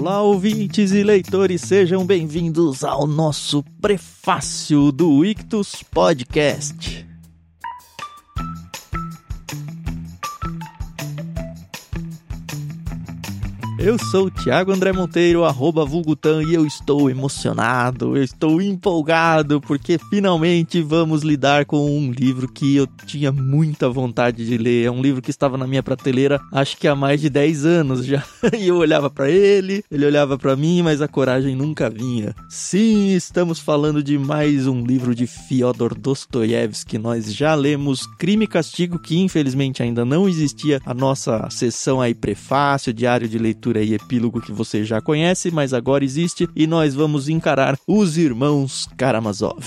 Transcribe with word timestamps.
Olá, 0.00 0.22
ouvintes 0.22 0.92
e 0.92 1.02
leitores, 1.02 1.60
sejam 1.60 2.06
bem-vindos 2.06 2.84
ao 2.84 3.04
nosso 3.04 3.64
prefácio 3.82 4.92
do 4.92 5.24
Ictus 5.24 5.82
Podcast. 5.82 6.97
Eu 13.80 13.96
sou 13.96 14.26
o 14.26 14.30
Thiago 14.30 14.72
André 14.72 14.92
Monteiro, 14.92 15.44
arroba 15.44 15.84
Vulgutan, 15.84 16.42
e 16.42 16.52
eu 16.52 16.66
estou 16.66 17.08
emocionado, 17.08 18.16
eu 18.16 18.24
estou 18.24 18.60
empolgado, 18.60 19.60
porque 19.60 20.00
finalmente 20.10 20.82
vamos 20.82 21.22
lidar 21.22 21.64
com 21.64 21.88
um 21.88 22.10
livro 22.10 22.48
que 22.48 22.74
eu 22.74 22.88
tinha 23.06 23.30
muita 23.30 23.88
vontade 23.88 24.44
de 24.44 24.58
ler. 24.58 24.86
É 24.86 24.90
um 24.90 25.00
livro 25.00 25.22
que 25.22 25.30
estava 25.30 25.56
na 25.56 25.64
minha 25.64 25.80
prateleira 25.80 26.40
acho 26.52 26.76
que 26.76 26.88
há 26.88 26.96
mais 26.96 27.20
de 27.20 27.30
10 27.30 27.64
anos 27.64 28.04
já. 28.04 28.24
E 28.58 28.66
eu 28.66 28.76
olhava 28.76 29.08
para 29.08 29.30
ele, 29.30 29.84
ele 29.90 30.04
olhava 30.04 30.36
para 30.36 30.56
mim, 30.56 30.82
mas 30.82 31.00
a 31.00 31.06
coragem 31.06 31.54
nunca 31.54 31.88
vinha. 31.88 32.34
Sim, 32.48 33.14
estamos 33.14 33.60
falando 33.60 34.02
de 34.02 34.18
mais 34.18 34.66
um 34.66 34.82
livro 34.84 35.14
de 35.14 35.26
Fyodor 35.26 35.94
Dostoiévski. 35.94 36.98
Nós 36.98 37.32
já 37.32 37.54
lemos 37.54 38.06
Crime 38.18 38.44
e 38.44 38.48
Castigo, 38.48 38.98
que 38.98 39.18
infelizmente 39.18 39.82
ainda 39.82 40.04
não 40.04 40.28
existia 40.28 40.80
a 40.84 40.92
nossa 40.92 41.48
sessão 41.50 42.00
aí 42.00 42.14
prefácio, 42.14 42.92
diário 42.92 43.28
de 43.28 43.38
leitura 43.38 43.67
e 43.76 43.94
epílogo 43.94 44.40
que 44.40 44.52
você 44.52 44.84
já 44.84 45.00
conhece, 45.00 45.50
mas 45.50 45.74
agora 45.74 46.04
existe 46.04 46.48
e 46.54 46.66
nós 46.66 46.94
vamos 46.94 47.28
encarar 47.28 47.78
os 47.86 48.16
irmãos 48.16 48.88
Karamazov. 48.96 49.62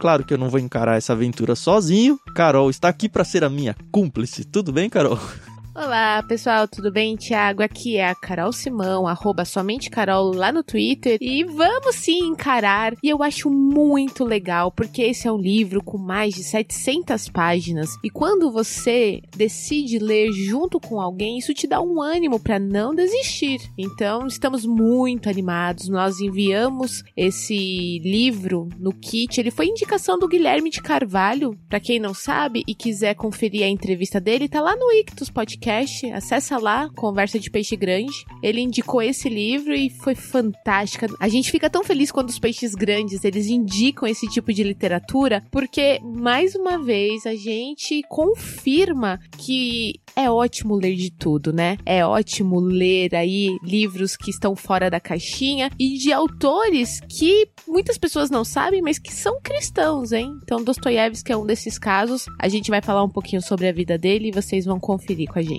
Claro 0.00 0.24
que 0.24 0.34
eu 0.34 0.38
não 0.38 0.48
vou 0.48 0.58
encarar 0.58 0.96
essa 0.96 1.12
aventura 1.12 1.54
sozinho. 1.54 2.18
Carol 2.34 2.70
está 2.70 2.88
aqui 2.88 3.08
para 3.08 3.22
ser 3.22 3.44
a 3.44 3.48
minha 3.48 3.76
cúmplice. 3.92 4.44
Tudo 4.44 4.72
bem, 4.72 4.90
Carol? 4.90 5.18
Olá, 5.74 6.22
pessoal, 6.22 6.68
tudo 6.68 6.92
bem? 6.92 7.16
Tiago, 7.16 7.62
aqui 7.62 7.96
é 7.96 8.06
a 8.06 8.14
Carol 8.14 8.52
Simão, 8.52 9.06
arroba 9.06 9.42
somente 9.42 9.88
Carol 9.88 10.30
lá 10.30 10.52
no 10.52 10.62
Twitter. 10.62 11.16
E 11.18 11.44
vamos 11.44 11.96
sim 11.96 12.26
encarar. 12.26 12.92
E 13.02 13.08
eu 13.08 13.22
acho 13.22 13.48
muito 13.48 14.22
legal, 14.22 14.70
porque 14.70 15.00
esse 15.00 15.26
é 15.26 15.32
um 15.32 15.38
livro 15.38 15.82
com 15.82 15.96
mais 15.96 16.34
de 16.34 16.44
700 16.44 17.30
páginas. 17.30 17.88
E 18.04 18.10
quando 18.10 18.52
você 18.52 19.22
decide 19.34 19.98
ler 19.98 20.30
junto 20.30 20.78
com 20.78 21.00
alguém, 21.00 21.38
isso 21.38 21.54
te 21.54 21.66
dá 21.66 21.80
um 21.80 22.02
ânimo 22.02 22.38
para 22.38 22.58
não 22.58 22.94
desistir. 22.94 23.58
Então, 23.78 24.26
estamos 24.26 24.66
muito 24.66 25.30
animados. 25.30 25.88
Nós 25.88 26.20
enviamos 26.20 27.02
esse 27.16 27.98
livro 28.00 28.68
no 28.78 28.92
kit. 28.92 29.40
Ele 29.40 29.50
foi 29.50 29.68
indicação 29.68 30.18
do 30.18 30.28
Guilherme 30.28 30.68
de 30.68 30.82
Carvalho. 30.82 31.58
Para 31.66 31.80
quem 31.80 31.98
não 31.98 32.12
sabe 32.12 32.62
e 32.68 32.74
quiser 32.74 33.14
conferir 33.14 33.64
a 33.64 33.68
entrevista 33.70 34.20
dele, 34.20 34.50
tá 34.50 34.60
lá 34.60 34.76
no 34.76 34.92
Ictus 34.92 35.30
Podcast 35.30 35.61
podcast, 35.62 36.10
acessa 36.10 36.58
lá, 36.58 36.90
Conversa 36.96 37.38
de 37.38 37.48
Peixe 37.48 37.76
Grande. 37.76 38.24
Ele 38.42 38.60
indicou 38.60 39.00
esse 39.00 39.28
livro 39.28 39.72
e 39.72 39.88
foi 39.88 40.16
fantástica. 40.16 41.06
A 41.20 41.28
gente 41.28 41.52
fica 41.52 41.70
tão 41.70 41.84
feliz 41.84 42.10
quando 42.10 42.30
os 42.30 42.38
peixes 42.38 42.74
grandes, 42.74 43.24
eles 43.24 43.46
indicam 43.46 44.08
esse 44.08 44.26
tipo 44.26 44.52
de 44.52 44.64
literatura, 44.64 45.44
porque 45.52 46.00
mais 46.02 46.56
uma 46.56 46.82
vez 46.82 47.26
a 47.26 47.36
gente 47.36 48.02
confirma 48.08 49.20
que 49.38 50.00
é 50.16 50.28
ótimo 50.28 50.74
ler 50.74 50.96
de 50.96 51.10
tudo, 51.10 51.52
né? 51.52 51.78
É 51.86 52.04
ótimo 52.04 52.58
ler 52.58 53.14
aí 53.14 53.56
livros 53.62 54.16
que 54.16 54.30
estão 54.30 54.56
fora 54.56 54.90
da 54.90 54.98
caixinha 55.00 55.70
e 55.78 55.96
de 55.96 56.12
autores 56.12 57.00
que 57.08 57.48
muitas 57.68 57.96
pessoas 57.96 58.30
não 58.30 58.44
sabem, 58.44 58.82
mas 58.82 58.98
que 58.98 59.12
são 59.12 59.40
cristãos, 59.40 60.12
hein? 60.12 60.36
Então, 60.42 60.62
Dostoiévski 60.62 61.32
é 61.32 61.36
um 61.36 61.46
desses 61.46 61.78
casos. 61.78 62.26
A 62.38 62.48
gente 62.48 62.68
vai 62.68 62.82
falar 62.82 63.04
um 63.04 63.08
pouquinho 63.08 63.40
sobre 63.40 63.68
a 63.68 63.72
vida 63.72 63.96
dele 63.96 64.28
e 64.28 64.32
vocês 64.32 64.64
vão 64.64 64.80
conferir 64.80 65.28
com 65.28 65.38
a 65.38 65.42
gente. 65.42 65.51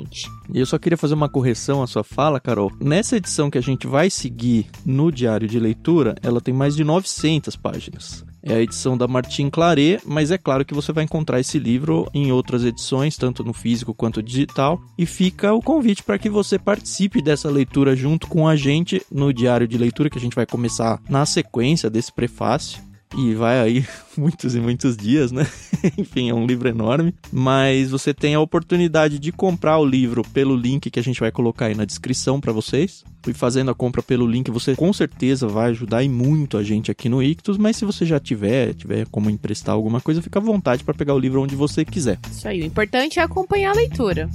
E 0.53 0.59
eu 0.59 0.65
só 0.65 0.77
queria 0.77 0.97
fazer 0.97 1.13
uma 1.13 1.29
correção 1.29 1.81
à 1.81 1.87
sua 1.87 2.03
fala, 2.03 2.39
Carol. 2.39 2.71
Nessa 2.79 3.17
edição 3.17 3.49
que 3.49 3.57
a 3.57 3.61
gente 3.61 3.87
vai 3.87 4.09
seguir 4.09 4.67
no 4.85 5.11
diário 5.11 5.47
de 5.47 5.59
leitura, 5.59 6.15
ela 6.21 6.41
tem 6.41 6.53
mais 6.53 6.75
de 6.75 6.83
900 6.83 7.55
páginas. 7.55 8.25
É 8.45 8.55
a 8.55 8.61
edição 8.61 8.97
da 8.97 9.07
Martin 9.07 9.49
Claret, 9.49 10.01
mas 10.05 10.29
é 10.29 10.37
claro 10.37 10.65
que 10.65 10.73
você 10.73 10.91
vai 10.91 11.05
encontrar 11.05 11.39
esse 11.39 11.57
livro 11.57 12.09
em 12.13 12.29
outras 12.31 12.65
edições, 12.65 13.15
tanto 13.15 13.41
no 13.41 13.53
físico 13.53 13.93
quanto 13.93 14.21
digital, 14.21 14.81
e 14.97 15.05
fica 15.05 15.53
o 15.53 15.61
convite 15.61 16.03
para 16.03 16.19
que 16.19 16.29
você 16.29 16.59
participe 16.59 17.21
dessa 17.21 17.49
leitura 17.49 17.95
junto 17.95 18.27
com 18.27 18.45
a 18.45 18.57
gente 18.57 19.01
no 19.09 19.31
diário 19.31 19.65
de 19.65 19.77
leitura 19.77 20.09
que 20.09 20.17
a 20.17 20.21
gente 20.21 20.35
vai 20.35 20.45
começar 20.45 21.01
na 21.07 21.25
sequência 21.25 21.89
desse 21.89 22.11
prefácio 22.11 22.83
e 23.15 23.33
vai 23.33 23.59
aí 23.59 23.85
muitos 24.17 24.55
e 24.55 24.59
muitos 24.59 24.97
dias, 24.97 25.31
né? 25.31 25.47
Enfim, 25.97 26.29
é 26.29 26.33
um 26.33 26.45
livro 26.45 26.67
enorme, 26.67 27.13
mas 27.31 27.89
você 27.89 28.13
tem 28.13 28.35
a 28.35 28.39
oportunidade 28.39 29.19
de 29.19 29.31
comprar 29.31 29.77
o 29.77 29.85
livro 29.85 30.23
pelo 30.33 30.55
link 30.55 30.89
que 30.89 30.99
a 30.99 31.03
gente 31.03 31.19
vai 31.19 31.31
colocar 31.31 31.67
aí 31.67 31.75
na 31.75 31.85
descrição 31.85 32.39
para 32.39 32.51
vocês. 32.51 33.03
E 33.25 33.33
fazendo 33.33 33.71
a 33.71 33.75
compra 33.75 34.03
pelo 34.03 34.27
link, 34.27 34.51
você 34.51 34.75
com 34.75 34.91
certeza 34.91 35.47
vai 35.47 35.69
ajudar 35.69 36.03
e 36.03 36.09
muito 36.09 36.57
a 36.57 36.63
gente 36.63 36.91
aqui 36.91 37.07
no 37.07 37.23
Ictus, 37.23 37.57
mas 37.57 37.77
se 37.77 37.85
você 37.85 38.05
já 38.05 38.19
tiver, 38.19 38.73
tiver 38.73 39.07
como 39.07 39.29
emprestar 39.29 39.73
alguma 39.73 40.01
coisa, 40.01 40.21
fica 40.21 40.39
à 40.39 40.41
vontade 40.41 40.83
para 40.83 40.93
pegar 40.93 41.13
o 41.13 41.19
livro 41.19 41.41
onde 41.41 41.55
você 41.55 41.85
quiser. 41.85 42.19
Isso 42.29 42.47
aí, 42.47 42.61
o 42.61 42.65
importante 42.65 43.19
é 43.19 43.23
acompanhar 43.23 43.71
a 43.71 43.75
leitura. 43.75 44.29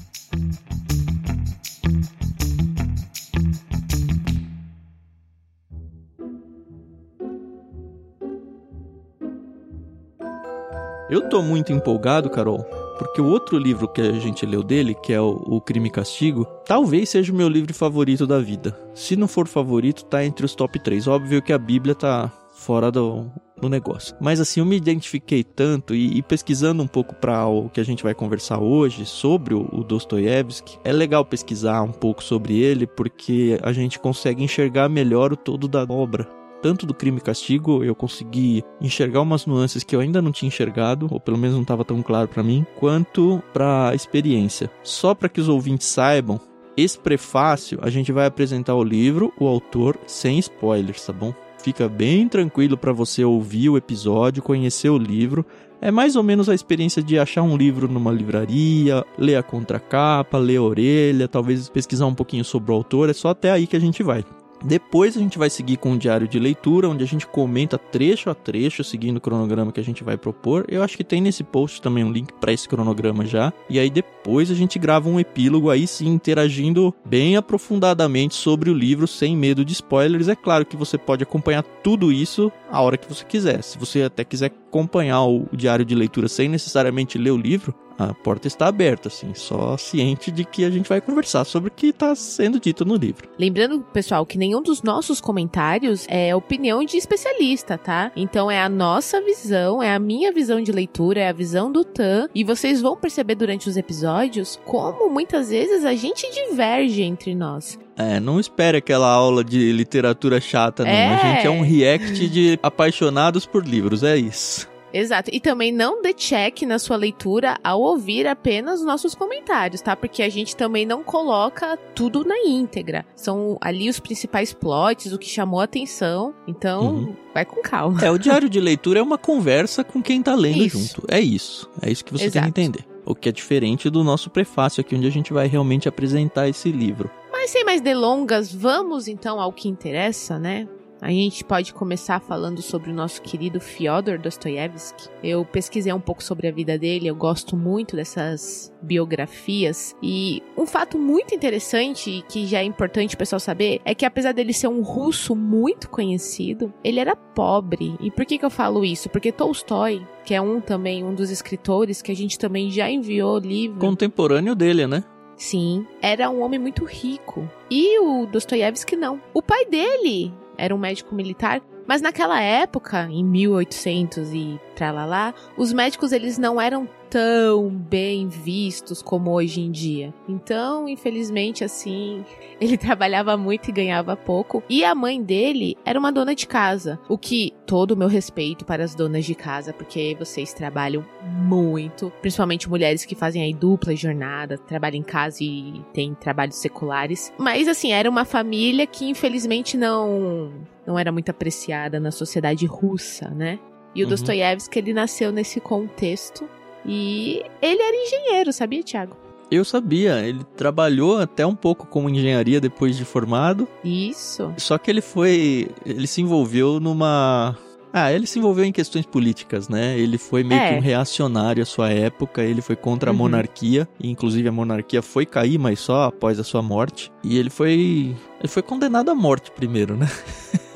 Eu 11.10 11.26
tô 11.26 11.40
muito 11.40 11.72
empolgado, 11.72 12.28
Carol, 12.28 12.62
porque 12.98 13.18
o 13.18 13.26
outro 13.26 13.56
livro 13.56 13.88
que 13.88 14.02
a 14.02 14.12
gente 14.12 14.44
leu 14.44 14.62
dele, 14.62 14.94
que 14.94 15.10
é 15.10 15.20
o, 15.20 15.58
Crime 15.58 15.88
e 15.88 15.90
Castigo, 15.90 16.44
talvez 16.66 17.08
seja 17.08 17.32
o 17.32 17.34
meu 17.34 17.48
livro 17.48 17.72
favorito 17.72 18.26
da 18.26 18.38
vida. 18.38 18.78
Se 18.94 19.16
não 19.16 19.26
for 19.26 19.48
favorito, 19.48 20.04
tá 20.04 20.22
entre 20.22 20.44
os 20.44 20.54
top 20.54 20.78
3. 20.78 21.08
Óbvio 21.08 21.40
que 21.40 21.50
a 21.50 21.56
Bíblia 21.56 21.94
tá 21.94 22.30
fora 22.52 22.90
do, 22.90 23.24
do 23.56 23.70
negócio. 23.70 24.14
Mas 24.20 24.38
assim, 24.38 24.60
eu 24.60 24.66
me 24.66 24.76
identifiquei 24.76 25.42
tanto 25.42 25.94
e, 25.94 26.18
e 26.18 26.22
pesquisando 26.22 26.82
um 26.82 26.86
pouco 26.86 27.14
para 27.14 27.46
o 27.46 27.70
que 27.70 27.80
a 27.80 27.84
gente 27.84 28.02
vai 28.02 28.14
conversar 28.14 28.58
hoje 28.58 29.06
sobre 29.06 29.54
o, 29.54 29.66
o 29.72 29.82
Dostoiévski, 29.82 30.78
é 30.84 30.92
legal 30.92 31.24
pesquisar 31.24 31.80
um 31.80 31.92
pouco 31.92 32.22
sobre 32.22 32.58
ele 32.58 32.86
porque 32.86 33.58
a 33.62 33.72
gente 33.72 33.98
consegue 33.98 34.44
enxergar 34.44 34.90
melhor 34.90 35.32
o 35.32 35.36
todo 35.36 35.66
da 35.68 35.84
obra 35.84 36.37
tanto 36.62 36.86
do 36.86 36.94
crime 36.94 37.18
e 37.18 37.20
castigo, 37.22 37.84
eu 37.84 37.94
consegui 37.94 38.62
enxergar 38.80 39.20
umas 39.20 39.46
nuances 39.46 39.84
que 39.84 39.94
eu 39.94 40.00
ainda 40.00 40.22
não 40.22 40.32
tinha 40.32 40.48
enxergado, 40.48 41.08
ou 41.10 41.20
pelo 41.20 41.38
menos 41.38 41.54
não 41.54 41.62
estava 41.62 41.84
tão 41.84 42.02
claro 42.02 42.28
para 42.28 42.42
mim, 42.42 42.66
quanto 42.78 43.42
para 43.52 43.90
a 43.90 43.94
experiência. 43.94 44.70
Só 44.82 45.14
para 45.14 45.28
que 45.28 45.40
os 45.40 45.48
ouvintes 45.48 45.86
saibam, 45.86 46.40
esse 46.76 46.98
prefácio 46.98 47.78
a 47.82 47.90
gente 47.90 48.12
vai 48.12 48.26
apresentar 48.26 48.74
o 48.74 48.84
livro, 48.84 49.32
o 49.38 49.46
autor, 49.46 49.98
sem 50.06 50.38
spoilers, 50.38 51.04
tá 51.04 51.12
bom? 51.12 51.34
Fica 51.60 51.88
bem 51.88 52.28
tranquilo 52.28 52.78
para 52.78 52.92
você 52.92 53.24
ouvir 53.24 53.68
o 53.68 53.76
episódio, 53.76 54.42
conhecer 54.42 54.88
o 54.88 54.96
livro. 54.96 55.44
É 55.80 55.90
mais 55.90 56.14
ou 56.14 56.22
menos 56.22 56.48
a 56.48 56.54
experiência 56.54 57.02
de 57.02 57.18
achar 57.18 57.42
um 57.42 57.56
livro 57.56 57.88
numa 57.88 58.12
livraria, 58.12 59.04
ler 59.18 59.36
a 59.36 59.42
contracapa, 59.42 60.38
ler 60.38 60.56
a 60.56 60.62
orelha, 60.62 61.28
talvez 61.28 61.68
pesquisar 61.68 62.06
um 62.06 62.14
pouquinho 62.14 62.44
sobre 62.44 62.70
o 62.70 62.74
autor. 62.74 63.10
É 63.10 63.12
só 63.12 63.30
até 63.30 63.50
aí 63.50 63.66
que 63.66 63.76
a 63.76 63.80
gente 63.80 64.02
vai. 64.02 64.24
Depois 64.64 65.16
a 65.16 65.20
gente 65.20 65.38
vai 65.38 65.48
seguir 65.48 65.76
com 65.76 65.92
o 65.92 65.98
diário 65.98 66.26
de 66.26 66.38
leitura, 66.38 66.88
onde 66.88 67.04
a 67.04 67.06
gente 67.06 67.26
comenta 67.26 67.78
trecho 67.78 68.30
a 68.30 68.34
trecho, 68.34 68.82
seguindo 68.82 69.18
o 69.18 69.20
cronograma 69.20 69.72
que 69.72 69.80
a 69.80 69.84
gente 69.84 70.02
vai 70.02 70.16
propor. 70.16 70.64
Eu 70.68 70.82
acho 70.82 70.96
que 70.96 71.04
tem 71.04 71.20
nesse 71.20 71.44
post 71.44 71.80
também 71.80 72.04
um 72.04 72.12
link 72.12 72.32
para 72.34 72.52
esse 72.52 72.68
cronograma 72.68 73.24
já. 73.24 73.52
E 73.68 73.78
aí 73.78 73.88
depois 73.88 74.50
a 74.50 74.54
gente 74.54 74.78
grava 74.78 75.08
um 75.08 75.20
epílogo 75.20 75.70
aí 75.70 75.86
sim, 75.86 76.08
interagindo 76.08 76.94
bem 77.04 77.36
aprofundadamente 77.36 78.34
sobre 78.34 78.70
o 78.70 78.74
livro, 78.74 79.06
sem 79.06 79.36
medo 79.36 79.64
de 79.64 79.72
spoilers. 79.72 80.28
É 80.28 80.34
claro 80.34 80.66
que 80.66 80.76
você 80.76 80.98
pode 80.98 81.22
acompanhar 81.22 81.62
tudo 81.62 82.12
isso 82.12 82.50
a 82.70 82.80
hora 82.80 82.96
que 82.96 83.08
você 83.08 83.24
quiser. 83.24 83.62
Se 83.62 83.78
você 83.78 84.02
até 84.02 84.24
quiser 84.24 84.46
acompanhar 84.68 85.22
o 85.24 85.46
diário 85.52 85.84
de 85.84 85.94
leitura 85.94 86.28
sem 86.28 86.48
necessariamente 86.48 87.16
ler 87.18 87.30
o 87.30 87.36
livro, 87.36 87.74
a 87.98 88.14
porta 88.14 88.46
está 88.46 88.68
aberta, 88.68 89.08
assim, 89.08 89.34
só 89.34 89.76
ciente 89.76 90.30
de 90.30 90.44
que 90.44 90.64
a 90.64 90.70
gente 90.70 90.88
vai 90.88 91.00
conversar 91.00 91.44
sobre 91.44 91.68
o 91.68 91.72
que 91.72 91.88
está 91.88 92.14
sendo 92.14 92.60
dito 92.60 92.84
no 92.84 92.94
livro. 92.94 93.28
Lembrando, 93.38 93.80
pessoal, 93.92 94.24
que 94.24 94.38
nenhum 94.38 94.62
dos 94.62 94.82
nossos 94.82 95.20
comentários 95.20 96.06
é 96.08 96.34
opinião 96.34 96.84
de 96.84 96.96
especialista, 96.96 97.76
tá? 97.76 98.12
Então 98.14 98.48
é 98.48 98.60
a 98.60 98.68
nossa 98.68 99.20
visão, 99.20 99.82
é 99.82 99.92
a 99.92 99.98
minha 99.98 100.32
visão 100.32 100.62
de 100.62 100.70
leitura, 100.70 101.20
é 101.20 101.28
a 101.28 101.32
visão 101.32 101.72
do 101.72 101.84
Tan, 101.84 102.28
e 102.34 102.44
vocês 102.44 102.80
vão 102.80 102.96
perceber 102.96 103.34
durante 103.34 103.68
os 103.68 103.76
episódios 103.76 104.60
como 104.64 105.10
muitas 105.10 105.50
vezes 105.50 105.84
a 105.84 105.94
gente 105.94 106.30
diverge 106.32 107.02
entre 107.02 107.34
nós. 107.34 107.78
É, 107.96 108.20
não 108.20 108.38
espere 108.38 108.78
aquela 108.78 109.10
aula 109.10 109.42
de 109.42 109.72
literatura 109.72 110.40
chata, 110.40 110.84
não. 110.84 110.90
É. 110.90 111.14
A 111.14 111.16
gente 111.16 111.46
é 111.48 111.50
um 111.50 111.62
react 111.62 112.28
de 112.28 112.56
apaixonados 112.62 113.44
por 113.44 113.66
livros, 113.66 114.04
é 114.04 114.16
isso. 114.16 114.68
Exato. 114.92 115.30
E 115.32 115.40
também 115.40 115.72
não 115.72 116.02
dê 116.02 116.12
check 116.12 116.62
na 116.62 116.78
sua 116.78 116.96
leitura 116.96 117.58
ao 117.62 117.80
ouvir 117.80 118.26
apenas 118.26 118.82
nossos 118.82 119.14
comentários, 119.14 119.80
tá? 119.80 119.94
Porque 119.94 120.22
a 120.22 120.28
gente 120.28 120.56
também 120.56 120.86
não 120.86 121.02
coloca 121.02 121.76
tudo 121.94 122.24
na 122.24 122.38
íntegra. 122.38 123.04
São 123.14 123.58
ali 123.60 123.88
os 123.88 124.00
principais 124.00 124.52
plots, 124.52 125.12
o 125.12 125.18
que 125.18 125.28
chamou 125.28 125.60
a 125.60 125.64
atenção. 125.64 126.34
Então, 126.46 126.94
uhum. 126.94 127.16
vai 127.34 127.44
com 127.44 127.60
calma. 127.62 128.04
É, 128.04 128.10
o 128.10 128.18
diário 128.18 128.48
de 128.48 128.60
leitura 128.60 129.00
é 129.00 129.02
uma 129.02 129.18
conversa 129.18 129.84
com 129.84 130.02
quem 130.02 130.22
tá 130.22 130.34
lendo 130.34 130.64
isso. 130.64 130.78
junto. 130.78 131.02
É 131.08 131.20
isso. 131.20 131.68
É 131.82 131.90
isso 131.90 132.04
que 132.04 132.12
você 132.12 132.24
Exato. 132.24 132.44
tem 132.44 132.52
que 132.52 132.60
entender. 132.60 132.98
O 133.04 133.14
que 133.14 133.28
é 133.28 133.32
diferente 133.32 133.88
do 133.88 134.04
nosso 134.04 134.28
prefácio 134.28 134.80
aqui, 134.80 134.94
onde 134.94 135.06
a 135.06 135.10
gente 135.10 135.32
vai 135.32 135.46
realmente 135.46 135.88
apresentar 135.88 136.46
esse 136.46 136.70
livro 136.70 137.10
Mas 137.32 137.50
sem 137.50 137.64
mais 137.64 137.80
delongas, 137.80 138.52
vamos 138.52 139.08
então 139.08 139.40
ao 139.40 139.50
que 139.50 139.66
interessa, 139.66 140.38
né? 140.38 140.68
A 141.00 141.10
gente 141.10 141.44
pode 141.44 141.72
começar 141.72 142.20
falando 142.20 142.60
sobre 142.60 142.90
o 142.90 142.94
nosso 142.94 143.22
querido 143.22 143.60
Fyodor 143.60 144.18
Dostoiévski. 144.18 145.08
Eu 145.22 145.44
pesquisei 145.44 145.92
um 145.92 146.00
pouco 146.00 146.22
sobre 146.22 146.48
a 146.48 146.52
vida 146.52 146.76
dele, 146.76 147.06
eu 147.06 147.14
gosto 147.14 147.56
muito 147.56 147.94
dessas 147.94 148.72
biografias. 148.82 149.94
E 150.02 150.42
um 150.56 150.66
fato 150.66 150.98
muito 150.98 151.34
interessante, 151.34 152.10
e 152.10 152.22
que 152.22 152.46
já 152.46 152.58
é 152.58 152.64
importante 152.64 153.14
o 153.14 153.18
pessoal 153.18 153.38
saber, 153.38 153.80
é 153.84 153.94
que 153.94 154.04
apesar 154.04 154.32
dele 154.32 154.52
ser 154.52 154.68
um 154.68 154.82
russo 154.82 155.36
muito 155.36 155.88
conhecido, 155.88 156.72
ele 156.82 156.98
era 156.98 157.14
pobre. 157.14 157.94
E 158.00 158.10
por 158.10 158.26
que, 158.26 158.36
que 158.36 158.44
eu 158.44 158.50
falo 158.50 158.84
isso? 158.84 159.08
Porque 159.08 159.30
Tolstói, 159.30 160.04
que 160.24 160.34
é 160.34 160.40
um 160.40 160.60
também, 160.60 161.04
um 161.04 161.14
dos 161.14 161.30
escritores 161.30 162.02
que 162.02 162.10
a 162.10 162.16
gente 162.16 162.36
também 162.36 162.70
já 162.70 162.90
enviou 162.90 163.38
livro. 163.38 163.78
Contemporâneo 163.78 164.54
dele, 164.54 164.86
né? 164.86 165.04
Sim, 165.36 165.86
era 166.02 166.28
um 166.28 166.42
homem 166.42 166.58
muito 166.58 166.84
rico. 166.84 167.48
E 167.70 168.00
o 168.00 168.26
Dostoiévski 168.26 168.96
não. 168.96 169.22
O 169.32 169.40
pai 169.40 169.64
dele 169.66 170.32
era 170.58 170.74
um 170.74 170.78
médico 170.78 171.14
militar, 171.14 171.62
mas 171.86 172.02
naquela 172.02 172.40
época, 172.40 173.08
em 173.10 173.24
1800 173.24 174.32
e 174.34 174.60
tralalá, 174.78 175.34
os 175.56 175.72
médicos 175.72 176.12
eles 176.12 176.38
não 176.38 176.60
eram 176.60 176.88
tão 177.10 177.68
bem 177.68 178.28
vistos 178.28 179.02
como 179.02 179.32
hoje 179.32 179.60
em 179.60 179.72
dia. 179.72 180.14
Então, 180.28 180.88
infelizmente, 180.88 181.64
assim, 181.64 182.24
ele 182.60 182.76
trabalhava 182.76 183.36
muito 183.36 183.68
e 183.68 183.72
ganhava 183.72 184.16
pouco. 184.16 184.62
E 184.68 184.84
a 184.84 184.94
mãe 184.94 185.20
dele 185.20 185.76
era 185.84 185.98
uma 185.98 186.12
dona 186.12 186.34
de 186.34 186.46
casa, 186.46 187.00
o 187.08 187.18
que 187.18 187.52
todo 187.66 187.92
o 187.92 187.96
meu 187.96 188.06
respeito 188.06 188.64
para 188.64 188.84
as 188.84 188.94
donas 188.94 189.24
de 189.24 189.34
casa, 189.34 189.72
porque 189.72 190.14
vocês 190.16 190.52
trabalham 190.52 191.04
muito, 191.22 192.12
principalmente 192.20 192.68
mulheres 192.68 193.04
que 193.04 193.16
fazem 193.16 193.42
aí 193.42 193.52
dupla 193.52 193.96
jornada, 193.96 194.56
trabalham 194.56 195.00
em 195.00 195.02
casa 195.02 195.42
e 195.42 195.82
têm 195.92 196.14
trabalhos 196.14 196.56
seculares. 196.56 197.32
Mas 197.36 197.66
assim, 197.66 197.90
era 197.90 198.08
uma 198.08 198.24
família 198.24 198.86
que 198.86 199.08
infelizmente 199.08 199.76
não 199.76 200.52
não 200.86 200.98
era 200.98 201.12
muito 201.12 201.30
apreciada 201.30 202.00
na 202.00 202.10
sociedade 202.10 202.64
russa, 202.64 203.28
né? 203.28 203.58
E 203.94 204.02
o 204.02 204.04
uhum. 204.04 204.10
Dostoiévski, 204.10 204.78
ele 204.78 204.92
nasceu 204.92 205.32
nesse 205.32 205.60
contexto 205.60 206.48
e 206.84 207.42
ele 207.60 207.82
era 207.82 207.96
engenheiro, 207.96 208.52
sabia, 208.52 208.82
Thiago? 208.82 209.16
Eu 209.50 209.64
sabia, 209.64 210.26
ele 210.26 210.44
trabalhou 210.56 211.18
até 211.18 211.46
um 211.46 211.54
pouco 211.54 211.86
com 211.86 212.08
engenharia 212.08 212.60
depois 212.60 212.96
de 212.96 213.04
formado. 213.04 213.66
Isso. 213.82 214.52
Só 214.58 214.76
que 214.76 214.90
ele 214.90 215.00
foi. 215.00 215.68
Ele 215.86 216.06
se 216.06 216.20
envolveu 216.20 216.78
numa. 216.78 217.56
Ah, 217.90 218.12
ele 218.12 218.26
se 218.26 218.38
envolveu 218.38 218.64
em 218.64 218.72
questões 218.72 219.06
políticas, 219.06 219.66
né? 219.66 219.98
Ele 219.98 220.18
foi 220.18 220.44
meio 220.44 220.60
é. 220.60 220.72
que 220.72 220.78
um 220.78 220.80
reacionário 220.80 221.62
à 221.62 221.66
sua 221.66 221.88
época, 221.90 222.42
ele 222.42 222.60
foi 222.60 222.76
contra 222.76 223.10
a 223.10 223.12
uhum. 223.12 223.18
monarquia, 223.18 223.88
e 223.98 224.10
inclusive 224.10 224.46
a 224.46 224.52
monarquia 224.52 225.00
foi 225.00 225.24
cair, 225.24 225.58
mas 225.58 225.80
só 225.80 226.04
após 226.04 226.38
a 226.38 226.44
sua 226.44 226.60
morte. 226.60 227.10
E 227.24 227.38
ele 227.38 227.48
foi. 227.48 228.14
Ele 228.38 228.48
foi 228.48 228.62
condenado 228.62 229.10
à 229.10 229.14
morte 229.14 229.50
primeiro, 229.50 229.96
né? 229.96 230.06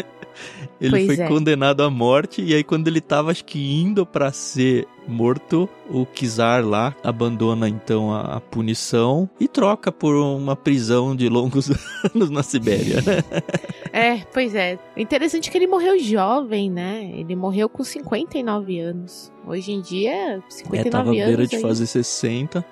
Ele 0.83 0.91
pois 0.91 1.07
foi 1.07 1.21
é. 1.21 1.29
condenado 1.29 1.83
à 1.85 1.89
morte 1.89 2.43
e 2.43 2.53
aí 2.53 2.65
quando 2.65 2.89
ele 2.89 3.01
tava 3.01 3.31
acho 3.31 3.45
que 3.45 3.81
indo 3.81 4.05
para 4.05 4.33
ser 4.33 4.89
morto, 5.07 5.69
o 5.89 6.05
Kizar 6.05 6.65
lá 6.67 6.95
abandona 7.05 7.69
então 7.69 8.13
a, 8.13 8.37
a, 8.37 8.41
punição 8.41 9.31
e 9.39 9.47
troca 9.47 9.93
por 9.93 10.15
uma 10.15 10.57
prisão 10.57 11.15
de 11.15 11.29
longos 11.29 11.71
anos 12.13 12.31
na 12.31 12.43
Sibéria, 12.43 13.01
né? 13.03 13.23
É, 13.95 14.23
pois 14.33 14.55
é. 14.55 14.79
Interessante 14.97 15.51
é 15.51 15.53
que 15.53 15.59
ele 15.59 15.67
morreu 15.67 15.99
jovem, 15.99 16.71
né? 16.71 17.13
Ele 17.15 17.37
morreu 17.37 17.69
com 17.69 17.85
59 17.85 18.81
anos. 18.81 19.31
Hoje 19.47 19.71
em 19.71 19.83
dia, 19.83 20.43
59 20.49 20.89
é, 20.89 20.91
tava 20.91 21.11
anos. 21.11 21.27
beira 21.27 21.47
de 21.47 21.57
aí... 21.57 21.63
fazer 21.63 21.87
60 21.87 22.65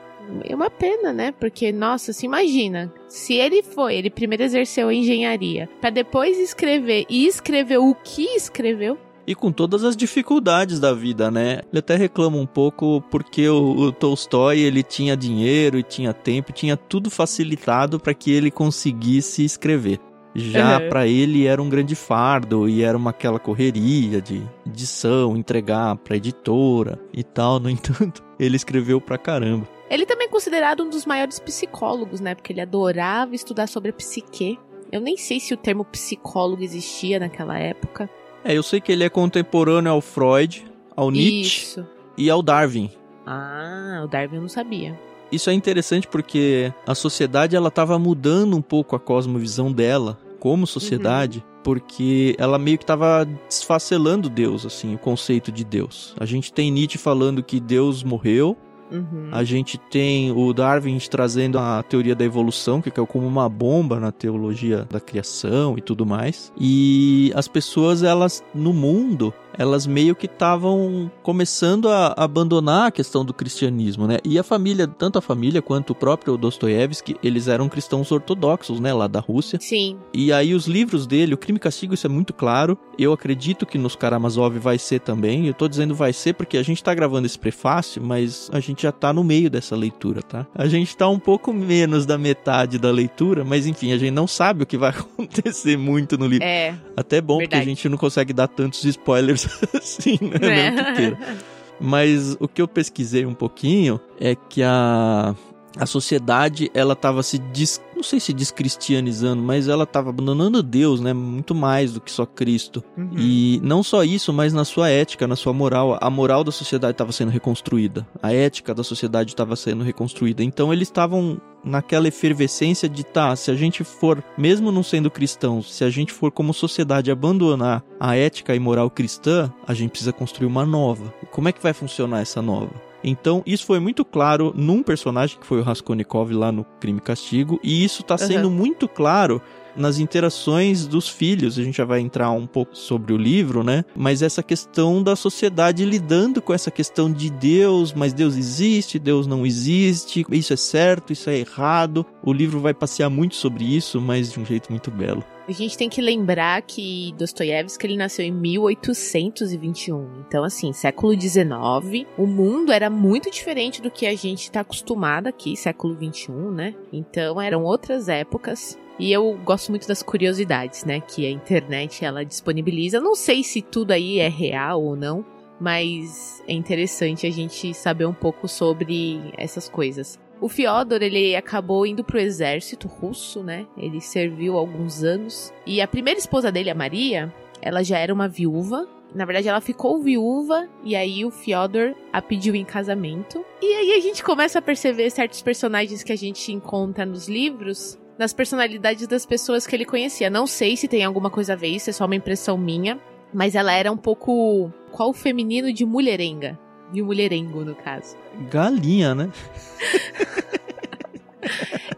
é 0.44 0.54
uma 0.54 0.70
pena, 0.70 1.12
né? 1.12 1.32
Porque, 1.32 1.72
nossa, 1.72 2.12
se 2.12 2.26
imagina, 2.26 2.92
se 3.08 3.34
ele 3.34 3.62
foi, 3.62 3.96
ele 3.96 4.10
primeiro 4.10 4.42
exerceu 4.42 4.88
a 4.88 4.94
engenharia, 4.94 5.68
para 5.80 5.90
depois 5.90 6.38
escrever 6.38 7.06
e 7.08 7.26
escrever 7.26 7.78
o 7.78 7.94
que 7.94 8.24
escreveu. 8.36 8.98
E 9.26 9.34
com 9.34 9.52
todas 9.52 9.84
as 9.84 9.96
dificuldades 9.96 10.80
da 10.80 10.92
vida, 10.92 11.30
né? 11.30 11.60
Ele 11.70 11.78
até 11.78 11.94
reclama 11.94 12.36
um 12.36 12.46
pouco 12.46 13.02
porque 13.10 13.48
o, 13.48 13.76
o 13.76 13.92
Tolstói 13.92 14.58
ele 14.58 14.82
tinha 14.82 15.16
dinheiro 15.16 15.78
e 15.78 15.82
tinha 15.82 16.12
tempo, 16.12 16.52
tinha 16.52 16.76
tudo 16.76 17.10
facilitado 17.10 18.00
para 18.00 18.14
que 18.14 18.32
ele 18.32 18.50
conseguisse 18.50 19.44
escrever. 19.44 20.00
Já 20.34 20.78
uhum. 20.78 20.88
para 20.88 21.06
ele 21.06 21.46
era 21.46 21.60
um 21.60 21.68
grande 21.68 21.94
fardo 21.94 22.68
e 22.68 22.82
era 22.82 22.96
uma 22.96 23.10
aquela 23.10 23.38
correria 23.38 24.20
de 24.20 24.42
edição, 24.66 25.36
entregar 25.36 25.96
para 25.96 26.16
editora 26.16 26.98
e 27.12 27.22
tal. 27.22 27.58
No 27.60 27.68
entanto, 27.70 28.22
ele 28.38 28.56
escreveu 28.56 29.00
pra 29.00 29.18
caramba. 29.18 29.66
Ele 29.90 30.06
também 30.06 30.28
é 30.28 30.30
considerado 30.30 30.84
um 30.84 30.88
dos 30.88 31.04
maiores 31.04 31.40
psicólogos, 31.40 32.20
né? 32.20 32.36
Porque 32.36 32.52
ele 32.52 32.60
adorava 32.60 33.34
estudar 33.34 33.66
sobre 33.66 33.90
a 33.90 33.92
psique. 33.92 34.56
Eu 34.92 35.00
nem 35.00 35.16
sei 35.16 35.40
se 35.40 35.52
o 35.52 35.56
termo 35.56 35.84
psicólogo 35.84 36.62
existia 36.62 37.18
naquela 37.18 37.58
época. 37.58 38.08
É, 38.44 38.56
eu 38.56 38.62
sei 38.62 38.80
que 38.80 38.92
ele 38.92 39.02
é 39.02 39.08
contemporâneo 39.08 39.90
ao 39.90 40.00
Freud, 40.00 40.64
ao 40.96 41.10
Nietzsche 41.10 41.62
Isso. 41.62 41.86
e 42.16 42.30
ao 42.30 42.40
Darwin. 42.40 42.90
Ah, 43.26 44.02
o 44.04 44.06
Darwin 44.06 44.36
eu 44.36 44.42
não 44.42 44.48
sabia. 44.48 44.98
Isso 45.30 45.50
é 45.50 45.52
interessante 45.52 46.06
porque 46.08 46.72
a 46.86 46.94
sociedade 46.94 47.54
ela 47.54 47.68
estava 47.68 47.98
mudando 47.98 48.56
um 48.56 48.62
pouco 48.62 48.96
a 48.96 49.00
cosmovisão 49.00 49.72
dela 49.72 50.18
como 50.40 50.66
sociedade, 50.66 51.38
uhum. 51.38 51.62
porque 51.62 52.34
ela 52.38 52.58
meio 52.58 52.78
que 52.78 52.84
estava 52.84 53.28
desfacelando 53.46 54.30
Deus, 54.30 54.64
assim, 54.64 54.94
o 54.94 54.98
conceito 54.98 55.52
de 55.52 55.64
Deus. 55.64 56.14
A 56.18 56.24
gente 56.24 56.52
tem 56.52 56.70
Nietzsche 56.70 56.98
falando 56.98 57.42
que 57.42 57.60
Deus 57.60 58.02
morreu, 58.02 58.56
Uhum. 58.90 59.28
A 59.30 59.44
gente 59.44 59.78
tem 59.78 60.32
o 60.32 60.52
Darwin 60.52 60.98
trazendo 60.98 61.58
a 61.58 61.82
teoria 61.82 62.14
da 62.14 62.24
evolução, 62.24 62.80
que 62.80 62.90
caiu 62.90 63.06
como 63.06 63.26
uma 63.26 63.48
bomba 63.48 64.00
na 64.00 64.12
teologia 64.12 64.86
da 64.90 65.00
criação 65.00 65.76
e 65.78 65.80
tudo 65.80 66.04
mais. 66.04 66.52
E 66.58 67.32
as 67.34 67.48
pessoas, 67.48 68.02
elas, 68.02 68.44
no 68.54 68.72
mundo, 68.72 69.32
elas 69.60 69.86
meio 69.86 70.16
que 70.16 70.24
estavam 70.24 71.12
começando 71.22 71.90
a 71.90 72.14
abandonar 72.16 72.86
a 72.86 72.90
questão 72.90 73.22
do 73.22 73.34
cristianismo, 73.34 74.06
né? 74.06 74.16
E 74.24 74.38
a 74.38 74.42
família, 74.42 74.88
tanto 74.88 75.18
a 75.18 75.20
família 75.20 75.60
quanto 75.60 75.90
o 75.90 75.94
próprio 75.94 76.38
Dostoiévski, 76.38 77.14
eles 77.22 77.46
eram 77.46 77.68
cristãos 77.68 78.10
ortodoxos, 78.10 78.80
né? 78.80 78.94
Lá 78.94 79.06
da 79.06 79.20
Rússia. 79.20 79.58
Sim. 79.60 79.98
E 80.14 80.32
aí 80.32 80.54
os 80.54 80.66
livros 80.66 81.06
dele, 81.06 81.34
o 81.34 81.36
Crime 81.36 81.58
e 81.58 81.60
Castigo, 81.60 81.92
isso 81.92 82.06
é 82.06 82.08
muito 82.08 82.32
claro. 82.32 82.78
Eu 82.98 83.12
acredito 83.12 83.66
que 83.66 83.76
nos 83.76 83.94
Karamazov 83.94 84.58
vai 84.58 84.78
ser 84.78 85.00
também. 85.00 85.46
Eu 85.46 85.52
tô 85.52 85.68
dizendo 85.68 85.94
vai 85.94 86.14
ser 86.14 86.32
porque 86.32 86.56
a 86.56 86.62
gente 86.62 86.82
tá 86.82 86.94
gravando 86.94 87.26
esse 87.26 87.38
prefácio, 87.38 88.02
mas 88.02 88.48
a 88.54 88.60
gente 88.60 88.84
já 88.84 88.92
tá 88.92 89.12
no 89.12 89.22
meio 89.22 89.50
dessa 89.50 89.76
leitura, 89.76 90.22
tá? 90.22 90.46
A 90.54 90.68
gente 90.68 90.96
tá 90.96 91.06
um 91.06 91.18
pouco 91.18 91.52
menos 91.52 92.06
da 92.06 92.16
metade 92.16 92.78
da 92.78 92.90
leitura, 92.90 93.44
mas 93.44 93.66
enfim, 93.66 93.92
a 93.92 93.98
gente 93.98 94.10
não 94.10 94.26
sabe 94.26 94.62
o 94.62 94.66
que 94.66 94.78
vai 94.78 94.88
acontecer 94.96 95.76
muito 95.76 96.16
no 96.16 96.26
livro. 96.26 96.46
É. 96.46 96.74
Até 96.96 97.20
bom 97.20 97.36
verdade. 97.36 97.60
porque 97.60 97.70
a 97.70 97.74
gente 97.74 97.88
não 97.90 97.98
consegue 97.98 98.32
dar 98.32 98.48
tantos 98.48 98.82
spoilers 98.84 99.49
assim, 99.74 100.18
né? 100.20 100.74
É. 100.98 101.36
Mas 101.80 102.36
o 102.38 102.46
que 102.46 102.60
eu 102.60 102.68
pesquisei 102.68 103.24
um 103.24 103.34
pouquinho 103.34 103.98
é 104.20 104.34
que 104.34 104.62
a 104.62 105.34
a 105.76 105.86
sociedade 105.86 106.70
ela 106.74 106.94
estava 106.94 107.22
se 107.22 107.38
dis, 107.38 107.80
não 107.94 108.02
sei 108.02 108.18
se 108.18 108.32
descristianizando, 108.32 109.42
mas 109.42 109.68
ela 109.68 109.84
estava 109.84 110.10
abandonando 110.10 110.62
Deus, 110.62 111.00
né? 111.00 111.12
Muito 111.12 111.54
mais 111.54 111.92
do 111.92 112.00
que 112.00 112.10
só 112.10 112.26
Cristo. 112.26 112.82
Uhum. 112.96 113.10
E 113.16 113.60
não 113.62 113.82
só 113.82 114.02
isso, 114.02 114.32
mas 114.32 114.52
na 114.52 114.64
sua 114.64 114.88
ética, 114.88 115.26
na 115.26 115.36
sua 115.36 115.52
moral, 115.52 115.98
a 116.00 116.10
moral 116.10 116.42
da 116.42 116.50
sociedade 116.50 116.92
estava 116.92 117.12
sendo 117.12 117.30
reconstruída. 117.30 118.06
A 118.22 118.32
ética 118.32 118.74
da 118.74 118.82
sociedade 118.82 119.30
estava 119.30 119.54
sendo 119.54 119.84
reconstruída. 119.84 120.42
Então 120.42 120.72
eles 120.72 120.88
estavam 120.88 121.40
naquela 121.62 122.08
efervescência 122.08 122.88
de 122.88 123.04
tá, 123.04 123.36
se 123.36 123.50
a 123.50 123.54
gente 123.54 123.84
for, 123.84 124.24
mesmo 124.36 124.72
não 124.72 124.82
sendo 124.82 125.10
cristãos, 125.10 125.72
se 125.74 125.84
a 125.84 125.90
gente 125.90 126.12
for 126.12 126.32
como 126.32 126.54
sociedade 126.54 127.10
abandonar 127.10 127.84
a 127.98 128.16
ética 128.16 128.54
e 128.54 128.58
moral 128.58 128.90
cristã, 128.90 129.52
a 129.66 129.74
gente 129.74 129.90
precisa 129.90 130.12
construir 130.12 130.46
uma 130.46 130.64
nova. 130.64 131.12
E 131.22 131.26
como 131.26 131.48
é 131.48 131.52
que 131.52 131.62
vai 131.62 131.74
funcionar 131.74 132.20
essa 132.20 132.40
nova? 132.40 132.89
Então, 133.02 133.42
isso 133.46 133.64
foi 133.64 133.80
muito 133.80 134.04
claro 134.04 134.52
num 134.56 134.82
personagem 134.82 135.38
que 135.38 135.46
foi 135.46 135.60
o 135.60 135.62
Raskolnikov 135.62 136.32
lá 136.32 136.52
no 136.52 136.64
Crime 136.78 136.98
e 136.98 137.02
Castigo, 137.02 137.58
e 137.62 137.84
isso 137.84 138.02
está 138.02 138.18
sendo 138.18 138.48
uhum. 138.48 138.54
muito 138.54 138.86
claro 138.88 139.40
nas 139.76 139.98
interações 139.98 140.86
dos 140.86 141.08
filhos. 141.08 141.58
A 141.58 141.62
gente 141.62 141.78
já 141.78 141.84
vai 141.84 142.00
entrar 142.00 142.30
um 142.30 142.46
pouco 142.46 142.76
sobre 142.76 143.12
o 143.12 143.16
livro, 143.16 143.62
né? 143.62 143.84
Mas 143.96 144.22
essa 144.22 144.42
questão 144.42 145.02
da 145.02 145.16
sociedade 145.16 145.84
lidando 145.84 146.42
com 146.42 146.52
essa 146.52 146.70
questão 146.70 147.10
de 147.10 147.30
Deus, 147.30 147.92
mas 147.92 148.12
Deus 148.12 148.36
existe, 148.36 148.98
Deus 148.98 149.26
não 149.26 149.46
existe, 149.46 150.24
isso 150.30 150.52
é 150.52 150.56
certo, 150.56 151.12
isso 151.12 151.30
é 151.30 151.38
errado. 151.38 152.04
O 152.22 152.32
livro 152.32 152.60
vai 152.60 152.74
passear 152.74 153.10
muito 153.10 153.36
sobre 153.36 153.64
isso, 153.64 154.00
mas 154.00 154.32
de 154.32 154.40
um 154.40 154.44
jeito 154.44 154.70
muito 154.70 154.90
belo. 154.90 155.24
A 155.50 155.52
gente 155.52 155.76
tem 155.76 155.88
que 155.88 156.00
lembrar 156.00 156.62
que 156.62 157.12
Dostoiévski 157.18 157.84
ele 157.84 157.96
nasceu 157.96 158.24
em 158.24 158.30
1821. 158.30 160.20
Então, 160.20 160.44
assim, 160.44 160.72
século 160.72 161.12
XIX, 161.20 162.06
o 162.16 162.24
mundo 162.24 162.70
era 162.70 162.88
muito 162.88 163.28
diferente 163.28 163.82
do 163.82 163.90
que 163.90 164.06
a 164.06 164.14
gente 164.14 164.42
está 164.42 164.60
acostumado 164.60 165.26
aqui, 165.26 165.56
século 165.56 165.96
XXI, 165.96 166.30
né? 166.52 166.76
Então, 166.92 167.40
eram 167.40 167.64
outras 167.64 168.08
épocas. 168.08 168.78
E 168.96 169.10
eu 169.10 169.36
gosto 169.44 169.72
muito 169.72 169.88
das 169.88 170.04
curiosidades, 170.04 170.84
né? 170.84 171.00
Que 171.00 171.26
a 171.26 171.30
internet 171.30 172.04
ela 172.04 172.24
disponibiliza. 172.24 173.00
Não 173.00 173.16
sei 173.16 173.42
se 173.42 173.60
tudo 173.60 173.90
aí 173.90 174.20
é 174.20 174.28
real 174.28 174.80
ou 174.80 174.94
não, 174.94 175.26
mas 175.58 176.40
é 176.46 176.52
interessante 176.52 177.26
a 177.26 177.30
gente 177.30 177.74
saber 177.74 178.06
um 178.06 178.14
pouco 178.14 178.46
sobre 178.46 179.20
essas 179.36 179.68
coisas. 179.68 180.16
O 180.40 180.48
Fyodor, 180.48 181.02
ele 181.02 181.36
acabou 181.36 181.84
indo 181.84 182.02
pro 182.02 182.18
exército 182.18 182.88
russo, 182.88 183.42
né? 183.42 183.66
Ele 183.76 184.00
serviu 184.00 184.56
alguns 184.56 185.04
anos. 185.04 185.52
E 185.66 185.80
a 185.80 185.88
primeira 185.88 186.18
esposa 186.18 186.50
dele, 186.50 186.70
a 186.70 186.74
Maria, 186.74 187.32
ela 187.60 187.82
já 187.82 187.98
era 187.98 188.12
uma 188.12 188.26
viúva. 188.26 188.88
Na 189.14 189.24
verdade, 189.24 189.48
ela 189.48 189.60
ficou 189.60 190.00
viúva 190.00 190.68
e 190.82 190.96
aí 190.96 191.24
o 191.24 191.30
Fyodor 191.30 191.94
a 192.12 192.22
pediu 192.22 192.54
em 192.54 192.64
casamento. 192.64 193.44
E 193.60 193.66
aí 193.66 193.92
a 193.92 194.00
gente 194.00 194.22
começa 194.22 194.60
a 194.60 194.62
perceber 194.62 195.10
certos 195.10 195.42
personagens 195.42 196.02
que 196.02 196.12
a 196.12 196.16
gente 196.16 196.52
encontra 196.52 197.04
nos 197.04 197.28
livros 197.28 197.98
nas 198.16 198.32
personalidades 198.32 199.06
das 199.06 199.26
pessoas 199.26 199.66
que 199.66 199.74
ele 199.74 199.84
conhecia. 199.84 200.30
Não 200.30 200.46
sei 200.46 200.76
se 200.76 200.86
tem 200.86 201.04
alguma 201.04 201.30
coisa 201.30 201.54
a 201.54 201.56
ver, 201.56 201.68
isso 201.68 201.90
é 201.90 201.92
só 201.92 202.04
uma 202.04 202.14
impressão 202.14 202.56
minha. 202.56 203.00
Mas 203.32 203.54
ela 203.54 203.72
era 203.72 203.90
um 203.92 203.96
pouco. 203.96 204.72
Qual 204.90 205.12
feminino 205.12 205.72
de 205.72 205.84
mulherenga? 205.84 206.58
De 206.92 207.02
mulherengo, 207.02 207.64
no 207.64 207.74
caso. 207.74 208.16
Galinha, 208.50 209.14
né? 209.14 209.30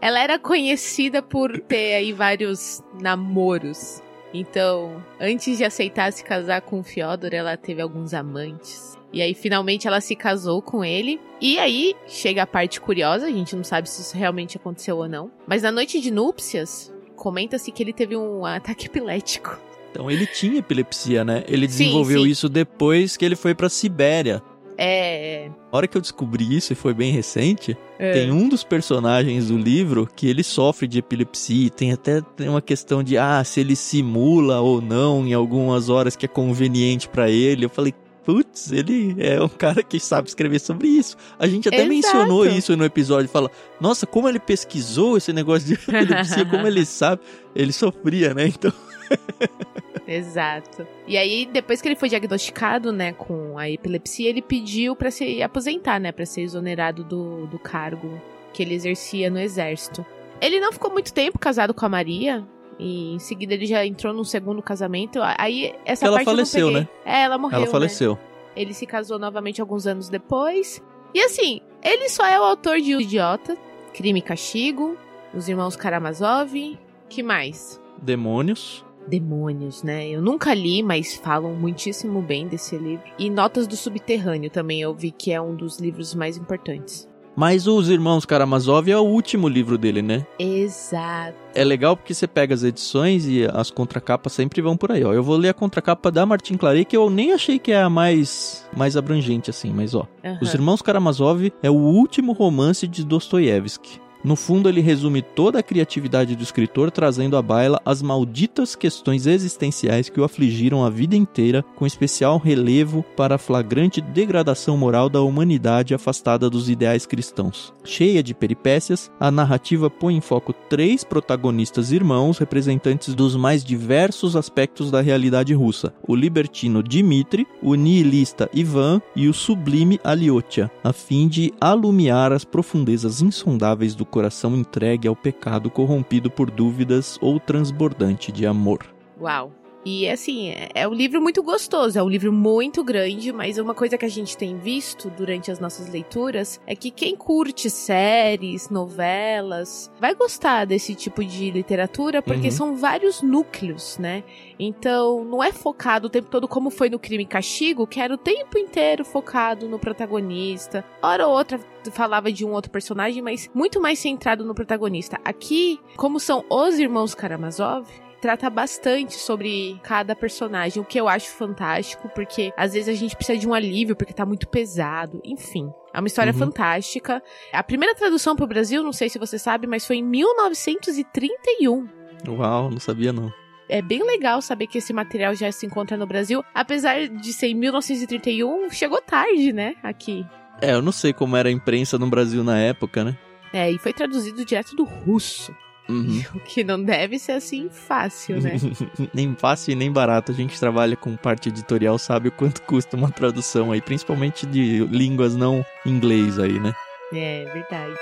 ela 0.03 0.19
era 0.19 0.37
conhecida 0.37 1.21
por 1.21 1.59
ter 1.61 1.95
aí 1.95 2.11
vários 2.11 2.83
namoros. 2.99 4.01
Então, 4.33 5.01
antes 5.19 5.57
de 5.57 5.63
aceitar 5.63 6.11
se 6.11 6.23
casar 6.23 6.61
com 6.61 6.79
o 6.79 6.83
Fyodor, 6.83 7.33
ela 7.33 7.55
teve 7.55 7.81
alguns 7.81 8.13
amantes. 8.13 8.97
E 9.13 9.21
aí, 9.21 9.33
finalmente, 9.33 9.87
ela 9.87 10.01
se 10.01 10.15
casou 10.15 10.61
com 10.61 10.83
ele. 10.83 11.21
E 11.39 11.59
aí, 11.59 11.95
chega 12.07 12.43
a 12.43 12.47
parte 12.47 12.81
curiosa, 12.81 13.27
a 13.27 13.31
gente 13.31 13.55
não 13.55 13.63
sabe 13.63 13.87
se 13.87 14.01
isso 14.01 14.17
realmente 14.17 14.57
aconteceu 14.57 14.97
ou 14.97 15.07
não. 15.07 15.31
Mas 15.47 15.61
na 15.61 15.71
noite 15.71 16.01
de 16.01 16.11
núpcias, 16.11 16.91
comenta-se 17.15 17.71
que 17.71 17.81
ele 17.81 17.93
teve 17.93 18.17
um 18.17 18.45
ataque 18.45 18.87
epilético. 18.87 19.57
Então 19.91 20.09
ele 20.09 20.25
tinha 20.25 20.57
epilepsia, 20.57 21.23
né? 21.23 21.43
Ele 21.47 21.67
desenvolveu 21.67 22.21
sim, 22.21 22.25
sim. 22.25 22.31
isso 22.31 22.49
depois 22.49 23.15
que 23.15 23.23
ele 23.23 23.35
foi 23.35 23.53
pra 23.53 23.69
Sibéria. 23.69 24.41
É. 24.77 25.49
A 25.71 25.77
hora 25.77 25.87
que 25.87 25.97
eu 25.97 26.01
descobri 26.01 26.55
isso, 26.55 26.73
e 26.73 26.75
foi 26.75 26.93
bem 26.93 27.11
recente, 27.11 27.77
é. 27.97 28.13
tem 28.13 28.31
um 28.31 28.47
dos 28.47 28.63
personagens 28.63 29.47
do 29.47 29.57
livro 29.57 30.07
que 30.15 30.27
ele 30.27 30.43
sofre 30.43 30.87
de 30.87 30.99
epilepsia. 30.99 31.69
Tem 31.69 31.91
até 31.91 32.21
uma 32.39 32.61
questão 32.61 33.03
de, 33.03 33.17
ah, 33.17 33.43
se 33.43 33.59
ele 33.59 33.75
simula 33.75 34.59
ou 34.61 34.81
não 34.81 35.25
em 35.25 35.33
algumas 35.33 35.89
horas 35.89 36.15
que 36.15 36.25
é 36.25 36.29
conveniente 36.29 37.07
para 37.07 37.29
ele. 37.29 37.65
Eu 37.65 37.69
falei, 37.69 37.93
putz, 38.25 38.71
ele 38.71 39.15
é 39.19 39.41
um 39.41 39.49
cara 39.49 39.83
que 39.83 39.99
sabe 39.99 40.27
escrever 40.27 40.59
sobre 40.59 40.87
isso. 40.87 41.15
A 41.37 41.47
gente 41.47 41.67
até 41.67 41.77
Exato. 41.77 41.89
mencionou 41.89 42.45
isso 42.45 42.75
no 42.75 42.85
episódio, 42.85 43.29
fala, 43.29 43.49
nossa, 43.79 44.05
como 44.07 44.27
ele 44.27 44.39
pesquisou 44.39 45.17
esse 45.17 45.33
negócio 45.33 45.67
de 45.67 45.73
epilepsia, 45.89 46.45
como 46.45 46.67
ele 46.67 46.85
sabe, 46.85 47.21
ele 47.55 47.71
sofria, 47.73 48.33
né? 48.33 48.47
Então 48.47 48.71
Exato. 50.15 50.87
E 51.07 51.17
aí, 51.17 51.45
depois 51.45 51.81
que 51.81 51.87
ele 51.87 51.95
foi 51.95 52.09
diagnosticado, 52.09 52.91
né, 52.91 53.13
com 53.13 53.57
a 53.57 53.69
epilepsia, 53.69 54.29
ele 54.29 54.41
pediu 54.41 54.95
para 54.95 55.11
se 55.11 55.41
aposentar, 55.41 55.99
né, 55.99 56.11
para 56.11 56.25
ser 56.25 56.41
exonerado 56.41 57.03
do, 57.03 57.47
do 57.47 57.59
cargo 57.59 58.21
que 58.53 58.61
ele 58.61 58.73
exercia 58.73 59.29
no 59.29 59.39
exército. 59.39 60.05
Ele 60.39 60.59
não 60.59 60.71
ficou 60.71 60.91
muito 60.91 61.13
tempo 61.13 61.39
casado 61.39 61.73
com 61.73 61.85
a 61.85 61.89
Maria, 61.89 62.45
e 62.79 63.13
em 63.15 63.19
seguida 63.19 63.53
ele 63.53 63.65
já 63.65 63.85
entrou 63.85 64.13
num 64.13 64.23
segundo 64.23 64.61
casamento. 64.61 65.19
Aí 65.37 65.73
essa 65.85 66.05
ela 66.05 66.17
parte 66.17 66.25
faleceu, 66.25 66.71
né? 66.71 66.87
É, 67.05 67.23
ela 67.23 67.37
morreu. 67.37 67.59
Ela 67.59 67.67
faleceu. 67.67 68.13
Né? 68.13 68.19
Ele 68.55 68.73
se 68.73 68.85
casou 68.85 69.17
novamente 69.17 69.61
alguns 69.61 69.87
anos 69.87 70.09
depois. 70.09 70.81
E 71.13 71.21
assim, 71.21 71.61
ele 71.81 72.09
só 72.09 72.25
é 72.25 72.39
o 72.39 72.43
autor 72.43 72.79
de 72.79 72.95
O 72.95 73.01
Idiota, 73.01 73.57
Crime 73.93 74.19
e 74.19 74.21
Castigo, 74.21 74.97
Os 75.33 75.47
Irmãos 75.47 75.75
Karamazov, 75.75 76.77
que 77.09 77.23
mais? 77.23 77.79
Demônios 78.01 78.83
demônios, 79.07 79.83
né? 79.83 80.07
Eu 80.07 80.21
nunca 80.21 80.53
li, 80.53 80.81
mas 80.81 81.15
falam 81.15 81.53
muitíssimo 81.55 82.21
bem 82.21 82.47
desse 82.47 82.77
livro. 82.77 83.05
E 83.17 83.29
Notas 83.29 83.67
do 83.67 83.75
Subterrâneo 83.75 84.49
também 84.49 84.81
eu 84.81 84.93
vi 84.93 85.11
que 85.11 85.31
é 85.31 85.41
um 85.41 85.55
dos 85.55 85.79
livros 85.79 86.13
mais 86.15 86.37
importantes. 86.37 87.07
Mas 87.35 87.65
Os 87.65 87.89
Irmãos 87.89 88.25
Karamazov 88.25 88.89
é 88.91 88.97
o 88.97 89.01
último 89.01 89.47
livro 89.47 89.75
dele, 89.75 90.03
né? 90.03 90.25
Exato. 90.37 91.35
É 91.55 91.63
legal 91.63 91.97
porque 91.97 92.13
você 92.13 92.27
pega 92.27 92.53
as 92.53 92.63
edições 92.63 93.25
e 93.25 93.45
as 93.45 93.71
contracapas 93.71 94.33
sempre 94.33 94.61
vão 94.61 94.77
por 94.77 94.91
aí, 94.91 95.03
ó. 95.03 95.13
Eu 95.13 95.23
vou 95.23 95.35
ler 95.35 95.49
a 95.49 95.53
contracapa 95.53 96.11
da 96.11 96.25
Martin 96.25 96.57
Claret, 96.57 96.85
que 96.85 96.95
eu 96.95 97.09
nem 97.09 97.33
achei 97.33 97.57
que 97.57 97.71
é 97.71 97.81
a 97.81 97.89
mais, 97.89 98.67
mais 98.75 98.95
abrangente, 98.95 99.49
assim, 99.49 99.71
mas 99.73 99.95
ó. 99.95 100.05
Uhum. 100.23 100.37
Os 100.41 100.53
Irmãos 100.53 100.81
Karamazov 100.81 101.51
é 101.63 101.71
o 101.71 101.75
último 101.75 102.33
romance 102.33 102.87
de 102.87 103.03
Dostoiévski. 103.03 104.02
No 104.23 104.37
fundo, 104.37 104.69
ele 104.69 104.79
resume 104.79 105.21
toda 105.21 105.59
a 105.59 105.63
criatividade 105.63 106.33
do 106.33 106.43
escritor, 106.43 106.89
trazendo 106.89 107.35
à 107.35 107.41
baila 107.41 107.81
as 107.85 108.01
malditas 108.01 108.73
questões 108.73 109.27
existenciais 109.27 110.07
que 110.07 110.21
o 110.21 110.23
afligiram 110.23 110.85
a 110.85 110.89
vida 110.89 111.15
inteira, 111.15 111.63
com 111.75 111.85
especial 111.85 112.37
relevo 112.37 113.03
para 113.17 113.35
a 113.35 113.37
flagrante 113.37 113.99
degradação 113.99 114.77
moral 114.77 115.09
da 115.09 115.21
humanidade 115.21 115.93
afastada 115.93 116.49
dos 116.49 116.69
ideais 116.69 117.05
cristãos. 117.05 117.73
Cheia 117.83 118.23
de 118.23 118.33
peripécias, 118.33 119.11
a 119.19 119.29
narrativa 119.29 119.89
põe 119.89 120.15
em 120.15 120.21
foco 120.21 120.53
três 120.53 121.03
protagonistas 121.03 121.91
irmãos, 121.91 122.37
representantes 122.37 123.13
dos 123.13 123.35
mais 123.35 123.63
diversos 123.63 124.37
aspectos 124.37 124.89
da 124.89 125.01
realidade 125.01 125.53
russa: 125.53 125.93
o 126.07 126.15
libertino 126.15 126.81
Dmitri, 126.81 127.45
o 127.61 127.75
nihilista 127.75 128.49
Ivan 128.53 129.01
e 129.15 129.27
o 129.27 129.33
sublime 129.33 129.99
Aliotia, 130.01 130.71
a 130.81 130.93
fim 130.93 131.27
de 131.27 131.53
alumiar 131.59 132.31
as 132.31 132.45
profundezas 132.45 133.21
insondáveis 133.21 133.95
do 133.95 134.05
coração 134.13 134.55
entregue 134.55 135.07
ao 135.07 135.15
pecado 135.15 135.71
corrompido 135.71 136.29
por 136.29 136.51
dúvidas 136.51 137.17
ou 137.19 137.39
transbordante 137.39 138.31
de 138.31 138.45
amor. 138.45 138.85
Uau! 139.19 139.51
E 139.85 140.09
assim, 140.09 140.49
é, 140.49 140.69
é 140.75 140.87
um 140.87 140.93
livro 140.93 141.21
muito 141.21 141.43
gostoso, 141.43 141.97
é 141.99 142.03
um 142.03 142.09
livro 142.09 142.31
muito 142.31 142.83
grande, 142.83 143.31
mas 143.33 143.57
uma 143.57 143.73
coisa 143.73 143.97
que 143.97 144.05
a 144.05 144.09
gente 144.09 144.37
tem 144.37 144.57
visto 144.57 145.09
durante 145.09 145.51
as 145.51 145.59
nossas 145.59 145.89
leituras 145.89 146.59
é 146.65 146.75
que 146.75 146.89
quem 146.89 147.15
curte 147.15 147.69
séries, 147.69 148.69
novelas, 148.69 149.91
vai 149.99 150.15
gostar 150.15 150.65
desse 150.65 150.95
tipo 150.95 151.23
de 151.23 151.51
literatura 151.51 152.21
porque 152.21 152.47
uhum. 152.47 152.51
são 152.51 152.75
vários 152.75 153.21
núcleos, 153.21 153.97
né? 153.97 154.23
Então, 154.57 155.23
não 155.25 155.43
é 155.43 155.51
focado 155.51 156.07
o 156.07 156.09
tempo 156.09 156.29
todo 156.29 156.47
como 156.47 156.69
foi 156.69 156.89
no 156.89 156.99
Crime 156.99 157.23
e 157.23 157.27
Castigo, 157.27 157.85
que 157.85 157.99
era 157.99 158.13
o 158.13 158.17
tempo 158.17 158.57
inteiro 158.57 159.03
focado 159.03 159.67
no 159.67 159.77
protagonista. 159.79 160.85
Hora 161.01 161.27
ou 161.27 161.35
outra 161.35 161.59
falava 161.91 162.31
de 162.31 162.45
um 162.45 162.51
outro 162.51 162.71
personagem, 162.71 163.21
mas 163.21 163.49
muito 163.53 163.81
mais 163.81 163.99
centrado 163.99 164.45
no 164.45 164.55
protagonista. 164.55 165.19
Aqui, 165.25 165.79
como 165.97 166.19
são 166.19 166.45
os 166.49 166.79
irmãos 166.79 167.13
Karamazov, 167.13 167.87
trata 168.23 168.49
bastante 168.49 169.15
sobre 169.15 169.77
cada 169.83 170.15
personagem, 170.15 170.81
o 170.81 170.85
que 170.85 170.97
eu 170.97 171.09
acho 171.09 171.29
fantástico, 171.31 172.07
porque 172.15 172.53
às 172.55 172.71
vezes 172.71 172.87
a 172.87 172.97
gente 172.97 173.17
precisa 173.17 173.37
de 173.37 173.45
um 173.45 173.53
alívio 173.53 173.97
porque 173.97 174.13
tá 174.13 174.25
muito 174.25 174.47
pesado, 174.47 175.19
enfim. 175.25 175.69
É 175.93 175.99
uma 175.99 176.07
história 176.07 176.31
uhum. 176.31 176.39
fantástica. 176.39 177.21
A 177.51 177.61
primeira 177.61 177.93
tradução 177.93 178.33
para 178.33 178.45
o 178.45 178.47
Brasil, 178.47 178.81
não 178.81 178.93
sei 178.93 179.09
se 179.09 179.19
você 179.19 179.37
sabe, 179.37 179.67
mas 179.67 179.85
foi 179.85 179.97
em 179.97 180.03
1931. 180.03 181.85
Uau, 182.29 182.71
não 182.71 182.79
sabia 182.79 183.11
não. 183.11 183.29
É 183.67 183.81
bem 183.81 184.01
legal 184.01 184.41
saber 184.41 184.67
que 184.67 184.77
esse 184.77 184.93
material 184.93 185.35
já 185.35 185.51
se 185.51 185.65
encontra 185.65 185.97
no 185.97 186.07
Brasil, 186.07 186.45
apesar 186.55 187.09
de 187.09 187.33
ser 187.33 187.47
em 187.47 187.55
1931, 187.55 188.69
chegou 188.69 189.01
tarde, 189.01 189.51
né, 189.51 189.75
aqui. 189.83 190.25
É, 190.61 190.71
eu 190.71 190.81
não 190.81 190.93
sei 190.93 191.11
como 191.11 191.35
era 191.35 191.49
a 191.49 191.51
imprensa 191.51 191.99
no 191.99 192.07
Brasil 192.07 192.41
na 192.41 192.57
época, 192.57 193.03
né? 193.03 193.17
É, 193.51 193.69
e 193.69 193.77
foi 193.77 193.91
traduzido 193.91 194.45
direto 194.45 194.77
do 194.77 194.85
russo. 194.85 195.53
Uhum. 195.93 196.23
O 196.35 196.39
que 196.39 196.63
não 196.63 196.81
deve 196.81 197.19
ser 197.19 197.33
assim 197.33 197.69
fácil, 197.69 198.41
né? 198.41 198.55
nem 199.13 199.35
fácil 199.35 199.71
e 199.71 199.75
nem 199.75 199.91
barato. 199.91 200.31
A 200.31 200.35
gente 200.35 200.59
trabalha 200.59 200.95
com 200.95 201.15
parte 201.15 201.49
editorial, 201.49 201.97
sabe 201.97 202.29
o 202.29 202.31
quanto 202.31 202.61
custa 202.67 202.97
uma 202.97 203.11
tradução 203.11 203.71
aí, 203.71 203.81
principalmente 203.81 204.45
de 204.45 204.85
línguas 204.85 205.35
não 205.35 205.65
inglês 205.85 206.39
aí, 206.39 206.59
né? 206.59 206.73
É, 207.13 207.45
verdade. 207.53 207.99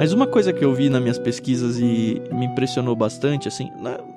Mas 0.00 0.14
uma 0.14 0.26
coisa 0.26 0.50
que 0.50 0.64
eu 0.64 0.74
vi 0.74 0.88
nas 0.88 1.02
minhas 1.02 1.18
pesquisas 1.18 1.78
e 1.78 2.22
me 2.32 2.46
impressionou 2.46 2.96
bastante, 2.96 3.46
assim, 3.46 3.70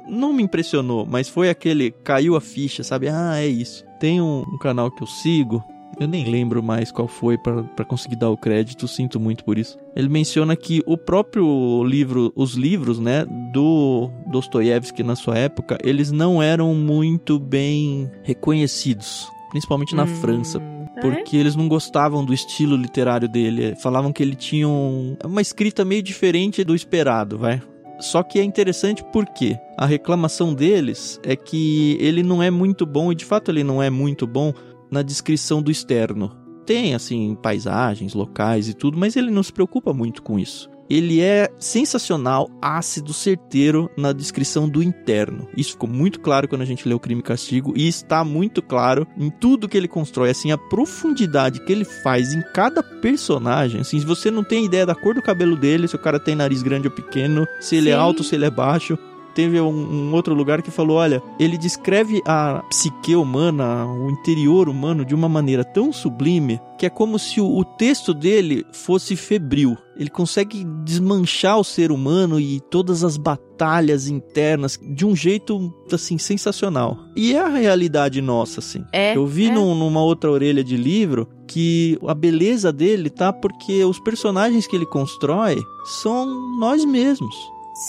não 0.08 0.34
me 0.34 0.44
impressionou, 0.44 1.06
mas 1.06 1.30
foi 1.30 1.50
aquele 1.50 1.92
caiu 1.92 2.36
a 2.36 2.42
ficha, 2.42 2.84
sabe? 2.84 3.08
Ah, 3.10 3.40
é 3.40 3.48
isso. 3.48 3.86
Tem 4.00 4.22
um, 4.22 4.42
um 4.42 4.58
canal 4.58 4.92
que 4.92 5.02
eu 5.02 5.08
sigo, 5.08 5.64
eu 6.00 6.08
nem 6.08 6.26
lembro 6.26 6.64
mais 6.64 6.92
qual 6.92 7.08
foi 7.08 7.38
para 7.38 7.86
conseguir 7.86 8.16
dar 8.16 8.30
o 8.30 8.38
crédito, 8.38 8.88
sinto 8.88 9.20
muito 9.20 9.44
por 9.44 9.58
isso. 9.58 9.78
Ele 9.96 10.10
menciona 10.10 10.56
que 10.56 10.82
o 10.86 10.98
próprio 10.98 11.84
livro, 11.84 12.32
os 12.36 12.56
livros, 12.56 13.00
né, 13.00 13.26
do 13.52 14.10
Dostoiévski 14.28 15.04
na 15.04 15.16
sua 15.16 15.38
época, 15.38 15.78
eles 15.84 16.12
não 16.12 16.42
eram 16.42 16.74
muito 16.74 17.40
bem 17.40 18.10
reconhecidos, 18.24 19.28
principalmente 19.52 19.96
na 19.96 20.04
hum. 20.04 20.08
França, 20.08 20.60
é? 20.96 21.02
porque 21.02 21.38
eles 21.38 21.56
não 21.56 21.68
gostavam 21.68 22.26
do 22.26 22.34
estilo 22.34 22.76
literário 22.76 23.28
dele. 23.28 23.76
Falavam 23.76 24.12
que 24.12 24.24
ele 24.24 24.36
tinha 24.36 24.68
um, 24.68 25.16
uma 25.24 25.42
escrita 25.42 25.86
meio 25.86 26.02
diferente 26.02 26.64
do 26.64 26.76
esperado, 26.76 27.38
vai. 27.38 27.62
Só 28.04 28.22
que 28.22 28.38
é 28.38 28.44
interessante 28.44 29.02
porque 29.14 29.58
a 29.78 29.86
reclamação 29.86 30.54
deles 30.54 31.22
é 31.24 31.38
que 31.38 31.98
ele 32.02 32.22
não 32.22 32.44
é 32.44 32.52
muito 32.52 32.86
bom, 32.86 33.14
e 33.14 33.16
de 33.16 33.24
fato 33.24 33.50
ele 33.50 33.64
não 33.64 33.82
é 33.82 33.90
muito 33.90 34.28
bom 34.28 34.54
na 34.92 35.02
descrição 35.02 35.62
do 35.62 35.72
externo. 35.72 36.36
Tem, 36.66 36.94
assim, 36.94 37.34
paisagens, 37.42 38.14
locais 38.14 38.68
e 38.68 38.74
tudo, 38.74 38.98
mas 38.98 39.16
ele 39.16 39.32
não 39.32 39.42
se 39.42 39.54
preocupa 39.54 39.94
muito 39.94 40.22
com 40.22 40.38
isso. 40.38 40.70
Ele 40.94 41.22
é 41.22 41.50
sensacional, 41.60 42.50
ácido, 42.62 43.14
certeiro 43.14 43.90
na 43.98 44.14
descrição 44.14 44.70
do 44.70 44.84
interno. 44.84 45.48
Isso 45.58 45.72
ficou 45.72 45.90
muito 45.90 46.20
claro 46.20 46.48
quando 46.48 46.62
a 46.62 46.66
gente 46.66 46.88
leu 46.88 47.00
Crime 47.00 47.22
e 47.22 47.24
Castigo 47.24 47.74
e 47.76 47.88
está 47.88 48.24
muito 48.24 48.62
claro 48.62 49.08
em 49.18 49.30
tudo 49.30 49.68
que 49.68 49.76
ele 49.76 49.88
constrói, 49.88 50.30
assim, 50.30 50.52
a 50.52 50.58
profundidade 50.58 51.60
que 51.62 51.72
ele 51.72 51.86
faz 51.86 52.34
em 52.34 52.42
cada 52.54 52.84
personagem. 52.84 53.82
Assim, 53.82 54.00
se 54.00 54.06
você 54.06 54.30
não 54.30 54.44
tem 54.44 54.66
ideia 54.66 54.86
da 54.86 54.96
cor 54.96 55.16
do 55.16 55.22
cabelo 55.22 55.56
dele, 55.56 55.88
se 55.88 55.96
o 55.96 56.00
cara 56.00 56.20
tem 56.20 56.36
nariz 56.36 56.62
grande 56.62 56.88
ou 56.88 56.94
pequeno, 56.94 57.48
se 57.60 57.76
ele 57.76 57.90
é 57.90 57.94
Sim. 57.94 57.98
é 57.98 58.02
alto, 58.02 58.24
se 58.24 58.36
ele 58.36 58.46
é 58.46 58.52
baixo, 58.52 58.98
teve 59.34 59.60
um, 59.60 59.70
um, 59.70 60.14
outro 60.14 60.34
lugar 60.34 60.62
que 60.62 60.72
falou: 60.72 60.98
olha, 60.98 61.22
ele 61.40 61.58
descreve 61.58 62.22
a 62.26 62.64
psique 62.70 63.16
humana, 63.16 63.86
o 63.86 64.10
interior 64.10 64.70
humano, 64.70 65.06
de 65.06 65.16
uma 65.16 65.30
maneira 65.30 65.64
tão 65.64 65.92
sublime 65.92 66.60
que 66.78 66.86
é 66.86 66.90
como 66.90 67.18
se 67.18 67.40
o, 67.40 67.46
o 67.46 67.64
texto 67.64 68.14
dele 68.14 68.66
fosse 68.74 69.16
febril. 69.16 69.78
Ele 69.96 70.10
consegue 70.10 70.66
desmanchar 70.84 71.58
o 71.58 71.64
ser 71.64 71.92
humano 71.92 72.40
e 72.40 72.60
todas 72.60 73.04
as 73.04 73.16
batalhas 73.16 74.08
internas 74.08 74.78
de 74.82 75.06
um 75.06 75.16
jeito, 75.16 75.74
assim, 75.92 76.18
sensacional. 76.18 76.98
E 77.16 77.34
é 77.34 77.40
a 77.40 77.48
realidade 77.48 78.22
nossa, 78.22 78.60
assim. 78.60 78.84
É, 78.92 79.16
Eu 79.16 79.26
vi 79.26 79.48
é. 79.48 79.52
num, 79.52 79.76
numa 79.76 80.02
outra 80.02 80.32
orelha 80.32 80.64
de 80.64 80.76
livro 80.76 81.28
que 81.48 81.98
a 82.08 82.14
beleza 82.14 82.74
dele 82.74 83.10
tá 83.10 83.32
porque 83.32 83.84
os 83.86 84.00
personagens 84.00 84.66
que 84.66 84.76
ele 84.76 84.86
constrói 84.86 85.62
são 85.86 86.26
nós 86.60 86.84
mesmos. 86.84 87.36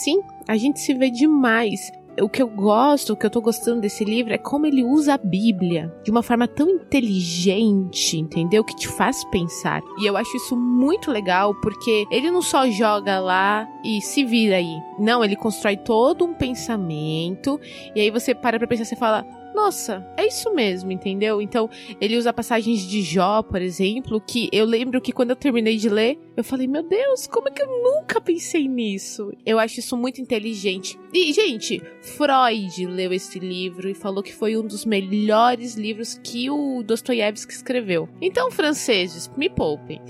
Sim, 0.03 0.19
a 0.47 0.57
gente 0.57 0.79
se 0.79 0.93
vê 0.93 1.09
demais. 1.09 1.91
O 2.21 2.29
que 2.29 2.41
eu 2.41 2.47
gosto, 2.47 3.11
o 3.11 3.17
que 3.17 3.25
eu 3.25 3.29
tô 3.29 3.41
gostando 3.41 3.81
desse 3.81 4.05
livro 4.05 4.33
é 4.33 4.37
como 4.37 4.65
ele 4.65 4.85
usa 4.85 5.15
a 5.15 5.17
Bíblia 5.17 5.93
de 6.01 6.09
uma 6.09 6.23
forma 6.23 6.47
tão 6.47 6.69
inteligente, 6.69 8.17
entendeu? 8.17 8.63
Que 8.63 8.73
te 8.73 8.87
faz 8.87 9.25
pensar. 9.25 9.81
E 9.99 10.05
eu 10.05 10.15
acho 10.15 10.37
isso 10.37 10.55
muito 10.55 11.11
legal 11.11 11.53
porque 11.61 12.05
ele 12.09 12.31
não 12.31 12.41
só 12.41 12.69
joga 12.69 13.19
lá 13.19 13.67
e 13.83 14.01
se 14.01 14.23
vira 14.23 14.55
aí. 14.55 14.77
Não, 14.97 15.25
ele 15.25 15.35
constrói 15.35 15.75
todo 15.75 16.23
um 16.23 16.33
pensamento 16.33 17.59
e 17.93 17.99
aí 17.99 18.09
você 18.09 18.33
para 18.33 18.57
pra 18.57 18.67
pensar 18.67 18.95
e 18.95 18.97
fala: 18.97 19.25
nossa, 19.55 20.05
é 20.17 20.27
isso 20.27 20.53
mesmo, 20.53 20.91
entendeu? 20.91 21.41
Então, 21.41 21.69
ele 21.99 22.17
usa 22.17 22.33
passagens 22.33 22.81
de 22.81 23.01
Jó, 23.01 23.41
por 23.41 23.61
exemplo, 23.61 24.21
que 24.21 24.49
eu 24.51 24.65
lembro 24.65 25.01
que 25.01 25.13
quando 25.13 25.29
eu 25.29 25.35
terminei 25.35 25.77
de 25.77 25.89
ler, 25.89 26.19
eu 26.35 26.43
falei, 26.43 26.67
meu 26.67 26.83
Deus, 26.83 27.25
como 27.25 27.47
é 27.47 27.51
que 27.51 27.63
eu 27.63 27.67
nunca 27.67 28.19
pensei 28.19 28.67
nisso? 28.67 29.31
Eu 29.45 29.57
acho 29.57 29.79
isso 29.79 29.95
muito 29.95 30.21
inteligente. 30.21 30.99
E, 31.17 31.31
gente, 31.31 31.81
Freud 32.01 32.85
leu 32.87 33.13
esse 33.13 33.39
livro 33.39 33.87
e 33.87 33.93
falou 33.93 34.21
que 34.21 34.35
foi 34.35 34.57
um 34.57 34.67
dos 34.67 34.83
melhores 34.83 35.75
livros 35.75 36.19
que 36.21 36.49
o 36.49 36.83
Dostoiévski 36.83 37.53
escreveu. 37.53 38.09
Então, 38.21 38.51
franceses, 38.51 39.31
me 39.37 39.49
poupem. 39.49 40.01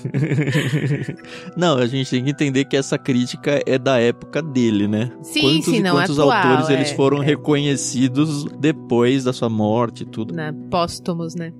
não, 1.56 1.78
a 1.78 1.86
gente 1.86 2.10
tem 2.10 2.22
que 2.22 2.30
entender 2.30 2.66
que 2.66 2.76
essa 2.76 2.98
crítica 2.98 3.62
é 3.64 3.78
da 3.78 3.98
época 3.98 4.42
dele, 4.42 4.86
né? 4.86 5.10
Sim, 5.22 5.40
quantos 5.40 5.64
sim, 5.64 5.80
não, 5.80 5.96
quantos 5.96 6.18
atual, 6.18 6.36
autores 6.36 6.68
é, 6.68 6.74
eles 6.74 6.92
foram 6.92 7.22
é. 7.22 7.26
reconhecidos 7.26 8.44
depois 8.58 9.24
da 9.24 9.32
sua 9.32 9.48
morte 9.48 10.02
e 10.02 10.06
tudo. 10.06 10.34
Na, 10.34 10.52
póstumos, 10.70 11.34
né? 11.34 11.54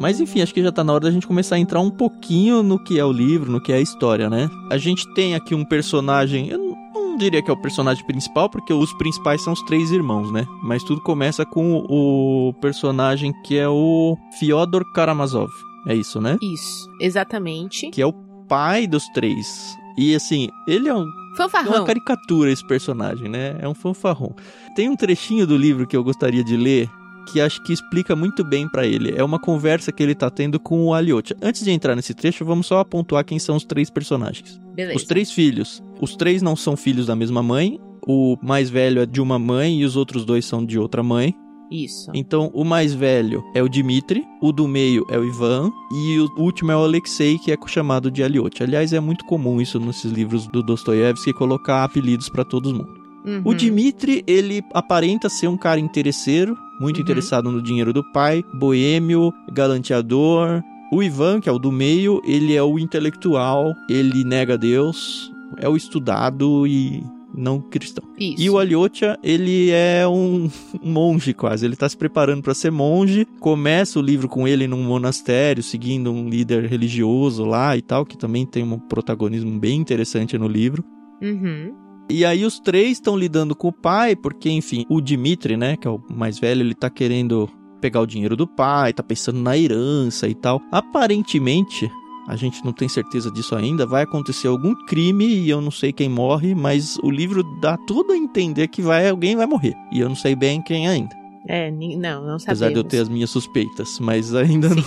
Mas 0.00 0.18
enfim, 0.18 0.40
acho 0.40 0.54
que 0.54 0.62
já 0.62 0.72
tá 0.72 0.82
na 0.82 0.94
hora 0.94 1.04
da 1.04 1.10
gente 1.10 1.26
começar 1.26 1.56
a 1.56 1.58
entrar 1.58 1.80
um 1.80 1.90
pouquinho 1.90 2.62
no 2.62 2.78
que 2.78 2.98
é 2.98 3.04
o 3.04 3.12
livro, 3.12 3.52
no 3.52 3.60
que 3.60 3.70
é 3.70 3.76
a 3.76 3.80
história, 3.80 4.30
né? 4.30 4.48
A 4.70 4.78
gente 4.78 5.06
tem 5.12 5.34
aqui 5.34 5.54
um 5.54 5.64
personagem, 5.64 6.48
eu 6.48 6.58
não 6.94 7.16
diria 7.18 7.42
que 7.42 7.50
é 7.50 7.52
o 7.52 7.60
personagem 7.60 8.04
principal, 8.06 8.48
porque 8.48 8.72
os 8.72 8.90
principais 8.94 9.42
são 9.44 9.52
os 9.52 9.62
três 9.62 9.90
irmãos, 9.90 10.32
né? 10.32 10.46
Mas 10.62 10.82
tudo 10.82 11.02
começa 11.02 11.44
com 11.44 11.84
o 11.86 12.54
personagem 12.62 13.30
que 13.44 13.58
é 13.58 13.68
o 13.68 14.16
Fyodor 14.38 14.90
Karamazov. 14.94 15.50
É 15.86 15.94
isso, 15.94 16.18
né? 16.18 16.38
Isso, 16.40 16.88
exatamente. 16.98 17.90
Que 17.90 18.00
é 18.00 18.06
o 18.06 18.14
pai 18.48 18.86
dos 18.86 19.06
três. 19.08 19.76
E 19.98 20.14
assim, 20.14 20.48
ele 20.66 20.88
é 20.88 20.94
um 20.94 21.04
Fanfarrão. 21.36 21.74
É 21.74 21.78
uma 21.78 21.86
caricatura 21.86 22.50
esse 22.50 22.66
personagem, 22.66 23.28
né? 23.28 23.56
É 23.60 23.68
um 23.68 23.74
fanfarrão. 23.74 24.34
Tem 24.74 24.88
um 24.88 24.96
trechinho 24.96 25.46
do 25.46 25.56
livro 25.56 25.86
que 25.86 25.96
eu 25.96 26.02
gostaria 26.02 26.42
de 26.42 26.56
ler 26.56 26.90
que 27.28 27.40
acho 27.40 27.62
que 27.62 27.72
explica 27.72 28.14
muito 28.16 28.44
bem 28.44 28.68
para 28.68 28.86
ele. 28.86 29.14
É 29.16 29.22
uma 29.22 29.38
conversa 29.38 29.92
que 29.92 30.02
ele 30.02 30.14
tá 30.14 30.30
tendo 30.30 30.58
com 30.58 30.86
o 30.86 30.94
Aliotia. 30.94 31.36
Antes 31.42 31.64
de 31.64 31.70
entrar 31.70 31.96
nesse 31.96 32.14
trecho, 32.14 32.44
vamos 32.44 32.66
só 32.66 32.82
pontuar 32.84 33.24
quem 33.24 33.38
são 33.38 33.56
os 33.56 33.64
três 33.64 33.90
personagens. 33.90 34.60
Beleza. 34.74 34.96
Os 34.96 35.04
três 35.04 35.30
filhos. 35.30 35.82
Os 36.00 36.16
três 36.16 36.42
não 36.42 36.56
são 36.56 36.76
filhos 36.76 37.06
da 37.06 37.16
mesma 37.16 37.42
mãe. 37.42 37.78
O 38.06 38.36
mais 38.42 38.70
velho 38.70 39.02
é 39.02 39.06
de 39.06 39.20
uma 39.20 39.38
mãe 39.38 39.80
e 39.80 39.84
os 39.84 39.96
outros 39.96 40.24
dois 40.24 40.44
são 40.44 40.64
de 40.64 40.78
outra 40.78 41.02
mãe. 41.02 41.34
Isso. 41.70 42.10
Então, 42.12 42.50
o 42.52 42.64
mais 42.64 42.92
velho 42.92 43.44
é 43.54 43.62
o 43.62 43.68
Dmitri, 43.68 44.24
o 44.42 44.50
do 44.50 44.66
meio 44.66 45.06
é 45.08 45.16
o 45.16 45.24
Ivan 45.24 45.70
e 45.92 46.18
o 46.18 46.42
último 46.42 46.72
é 46.72 46.76
o 46.76 46.80
Alexei, 46.80 47.38
que 47.38 47.52
é 47.52 47.56
chamado 47.66 48.10
de 48.10 48.24
Aliotia. 48.24 48.66
Aliás, 48.66 48.92
é 48.92 48.98
muito 48.98 49.24
comum 49.24 49.60
isso 49.60 49.78
nesses 49.78 50.10
livros 50.10 50.48
do 50.48 50.64
Dostoiévski 50.64 51.32
colocar 51.32 51.84
apelidos 51.84 52.28
para 52.28 52.44
todo 52.44 52.74
mundo. 52.74 53.00
Uhum. 53.24 53.42
O 53.44 53.54
Dmitri, 53.54 54.24
ele 54.26 54.62
aparenta 54.74 55.28
ser 55.28 55.46
um 55.46 55.56
cara 55.56 55.78
interesseiro, 55.78 56.56
muito 56.80 56.96
Uhum. 56.96 57.02
interessado 57.02 57.52
no 57.52 57.62
dinheiro 57.62 57.92
do 57.92 58.02
pai, 58.12 58.42
boêmio, 58.54 59.32
galanteador. 59.52 60.62
O 60.92 61.02
Ivan, 61.02 61.40
que 61.40 61.48
é 61.48 61.52
o 61.52 61.58
do 61.58 61.70
meio, 61.70 62.20
ele 62.24 62.54
é 62.54 62.62
o 62.62 62.78
intelectual, 62.78 63.74
ele 63.88 64.24
nega 64.24 64.58
Deus, 64.58 65.30
é 65.58 65.68
o 65.68 65.76
estudado 65.76 66.66
e 66.66 67.04
não 67.32 67.60
cristão. 67.60 68.02
Isso. 68.18 68.42
E 68.42 68.50
o 68.50 68.58
Aliotia, 68.58 69.16
ele 69.22 69.70
é 69.70 70.06
um 70.08 70.50
monge 70.82 71.32
quase. 71.32 71.64
Ele 71.64 71.76
tá 71.76 71.88
se 71.88 71.96
preparando 71.96 72.42
para 72.42 72.54
ser 72.54 72.72
monge. 72.72 73.24
Começa 73.38 74.00
o 74.00 74.02
livro 74.02 74.28
com 74.28 74.48
ele 74.48 74.66
num 74.66 74.82
monastério, 74.82 75.62
seguindo 75.62 76.10
um 76.12 76.28
líder 76.28 76.64
religioso 76.64 77.44
lá 77.44 77.76
e 77.76 77.82
tal, 77.82 78.04
que 78.04 78.18
também 78.18 78.44
tem 78.44 78.64
um 78.64 78.78
protagonismo 78.80 79.56
bem 79.60 79.78
interessante 79.78 80.36
no 80.36 80.48
livro. 80.48 80.84
Uhum. 81.22 81.72
E 82.10 82.24
aí 82.24 82.44
os 82.44 82.58
três 82.58 82.92
estão 82.92 83.16
lidando 83.16 83.54
com 83.54 83.68
o 83.68 83.72
pai, 83.72 84.16
porque, 84.16 84.50
enfim, 84.50 84.84
o 84.88 85.00
Dimitri, 85.00 85.56
né, 85.56 85.76
que 85.76 85.86
é 85.86 85.90
o 85.90 86.00
mais 86.10 86.38
velho, 86.38 86.62
ele 86.62 86.74
tá 86.74 86.90
querendo 86.90 87.48
pegar 87.80 88.00
o 88.00 88.06
dinheiro 88.06 88.36
do 88.36 88.46
pai, 88.46 88.92
tá 88.92 89.02
pensando 89.02 89.40
na 89.40 89.56
herança 89.56 90.28
e 90.28 90.34
tal. 90.34 90.60
Aparentemente, 90.70 91.90
a 92.28 92.36
gente 92.36 92.64
não 92.64 92.72
tem 92.72 92.88
certeza 92.88 93.30
disso 93.30 93.56
ainda, 93.56 93.86
vai 93.86 94.02
acontecer 94.02 94.48
algum 94.48 94.74
crime 94.86 95.26
e 95.26 95.50
eu 95.50 95.60
não 95.60 95.70
sei 95.70 95.92
quem 95.92 96.08
morre, 96.08 96.54
mas 96.54 96.96
o 97.02 97.10
livro 97.10 97.42
dá 97.60 97.76
tudo 97.76 98.12
a 98.12 98.16
entender 98.16 98.68
que 98.68 98.82
vai 98.82 99.08
alguém 99.08 99.36
vai 99.36 99.46
morrer. 99.46 99.74
E 99.90 100.00
eu 100.00 100.08
não 100.08 100.16
sei 100.16 100.36
bem 100.36 100.62
quem 100.62 100.86
ainda. 100.86 101.14
É, 101.48 101.70
não, 101.70 101.86
não 102.24 102.38
sabemos. 102.38 102.44
Apesar 102.46 102.68
de 102.68 102.76
eu 102.76 102.84
ter 102.84 102.98
as 102.98 103.08
minhas 103.08 103.30
suspeitas, 103.30 103.98
mas 103.98 104.34
ainda 104.34 104.68
não, 104.68 104.84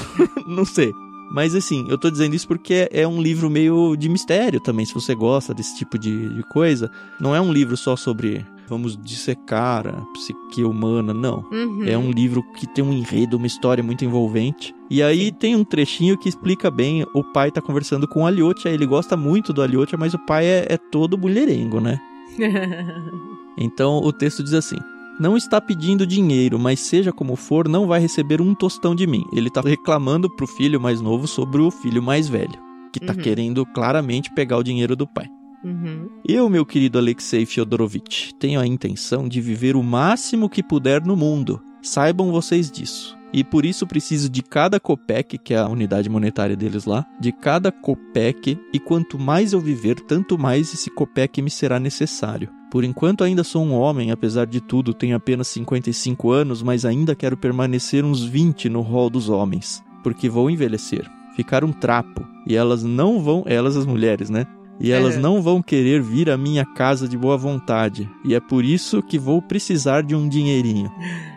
não 0.47 0.65
sei. 0.65 0.91
Mas 1.31 1.55
assim, 1.55 1.85
eu 1.89 1.97
tô 1.97 2.09
dizendo 2.09 2.35
isso 2.35 2.47
porque 2.47 2.87
é 2.91 3.07
um 3.07 3.21
livro 3.21 3.49
meio 3.49 3.95
de 3.95 4.07
mistério 4.07 4.59
também, 4.59 4.85
se 4.85 4.93
você 4.93 5.15
gosta 5.15 5.53
desse 5.53 5.77
tipo 5.77 5.97
de, 5.97 6.29
de 6.29 6.43
coisa. 6.43 6.91
Não 7.19 7.35
é 7.35 7.41
um 7.41 7.51
livro 7.51 7.75
só 7.75 7.95
sobre, 7.95 8.45
vamos 8.67 8.97
dissecar 8.97 9.87
a 9.87 10.01
psique 10.13 10.63
humana, 10.63 11.13
não. 11.13 11.45
Uhum. 11.51 11.83
É 11.85 11.97
um 11.97 12.11
livro 12.11 12.43
que 12.53 12.67
tem 12.67 12.83
um 12.83 12.93
enredo, 12.93 13.37
uma 13.37 13.47
história 13.47 13.83
muito 13.83 14.05
envolvente. 14.05 14.73
E 14.89 15.01
aí 15.01 15.31
tem 15.31 15.55
um 15.55 15.63
trechinho 15.63 16.17
que 16.17 16.29
explica 16.29 16.69
bem, 16.69 17.05
o 17.13 17.23
pai 17.23 17.49
tá 17.49 17.61
conversando 17.61 18.07
com 18.07 18.21
o 18.21 18.25
Aliotia, 18.27 18.71
ele 18.71 18.85
gosta 18.85 19.17
muito 19.17 19.51
do 19.51 19.61
Aliotia, 19.61 19.97
mas 19.97 20.13
o 20.13 20.19
pai 20.19 20.45
é, 20.45 20.67
é 20.69 20.77
todo 20.77 21.17
mulherengo, 21.17 21.79
né? 21.79 21.99
Então 23.57 23.97
o 23.97 24.11
texto 24.11 24.43
diz 24.43 24.53
assim: 24.53 24.77
Não 25.23 25.37
está 25.37 25.61
pedindo 25.61 26.05
dinheiro, 26.05 26.59
mas 26.59 26.81
seja 26.81 27.13
como 27.13 27.37
for, 27.37 27.69
não 27.69 27.87
vai 27.87 27.97
receber 27.97 28.41
um 28.41 28.53
tostão 28.53 28.93
de 28.93 29.07
mim. 29.07 29.23
Ele 29.31 29.47
está 29.47 29.61
reclamando 29.61 30.29
pro 30.29 30.45
filho 30.45 30.81
mais 30.81 30.99
novo 30.99 31.27
sobre 31.27 31.61
o 31.61 31.71
filho 31.71 32.03
mais 32.03 32.27
velho, 32.27 32.59
que 32.91 32.99
tá 32.99 33.13
Uhum. 33.13 33.19
querendo 33.19 33.65
claramente 33.67 34.29
pegar 34.33 34.57
o 34.57 34.63
dinheiro 34.63 34.97
do 34.97 35.07
pai. 35.07 35.27
Uhum. 35.63 36.09
Eu, 36.27 36.49
meu 36.49 36.65
querido 36.65 36.97
Alexei 36.97 37.45
Fyodorovitch, 37.45 38.31
tenho 38.37 38.59
a 38.59 38.67
intenção 38.67 39.25
de 39.25 39.39
viver 39.39 39.77
o 39.77 39.81
máximo 39.81 40.49
que 40.49 40.61
puder 40.61 41.01
no 41.05 41.15
mundo. 41.15 41.61
Saibam 41.81 42.29
vocês 42.29 42.69
disso. 42.69 43.17
E 43.31 43.45
por 43.45 43.65
isso 43.65 43.87
preciso 43.87 44.29
de 44.29 44.43
cada 44.43 44.77
copec, 44.77 45.37
que 45.37 45.53
é 45.53 45.57
a 45.57 45.69
unidade 45.69 46.09
monetária 46.09 46.57
deles 46.57 46.83
lá, 46.83 47.05
de 47.17 47.31
cada 47.31 47.71
copec, 47.71 48.59
e 48.73 48.77
quanto 48.77 49.17
mais 49.17 49.53
eu 49.53 49.61
viver, 49.61 50.01
tanto 50.01 50.37
mais 50.37 50.73
esse 50.73 50.89
copec 50.89 51.41
me 51.41 51.49
será 51.49 51.79
necessário. 51.79 52.49
Por 52.73 52.83
enquanto 52.83 53.23
ainda 53.23 53.43
sou 53.43 53.63
um 53.63 53.71
homem, 53.73 54.09
apesar 54.09 54.47
de 54.47 54.59
tudo, 54.59 54.95
tenho 54.95 55.15
apenas 55.15 55.47
55 55.49 56.31
anos, 56.31 56.63
mas 56.63 56.85
ainda 56.85 57.13
quero 57.15 57.37
permanecer 57.37 58.03
uns 58.03 58.23
20 58.23 58.67
no 58.67 58.81
rol 58.81 59.11
dos 59.11 59.29
homens, 59.29 59.83
porque 60.03 60.27
vou 60.27 60.49
envelhecer, 60.49 61.07
ficar 61.35 61.63
um 61.63 61.71
trapo, 61.71 62.25
e 62.47 62.55
elas 62.55 62.81
não 62.83 63.19
vão, 63.21 63.43
elas 63.45 63.77
as 63.77 63.85
mulheres, 63.85 64.27
né? 64.31 64.47
E 64.79 64.89
elas 64.91 65.17
É. 65.17 65.19
não 65.19 65.39
vão 65.39 65.61
querer 65.61 66.01
vir 66.01 66.31
à 66.31 66.35
minha 66.35 66.65
casa 66.65 67.07
de 67.07 67.15
boa 67.15 67.37
vontade. 67.37 68.09
E 68.25 68.33
é 68.33 68.39
por 68.39 68.65
isso 68.65 69.03
que 69.03 69.19
vou 69.19 69.39
precisar 69.39 70.01
de 70.01 70.15
um 70.15 70.27
dinheirinho. 70.27 70.91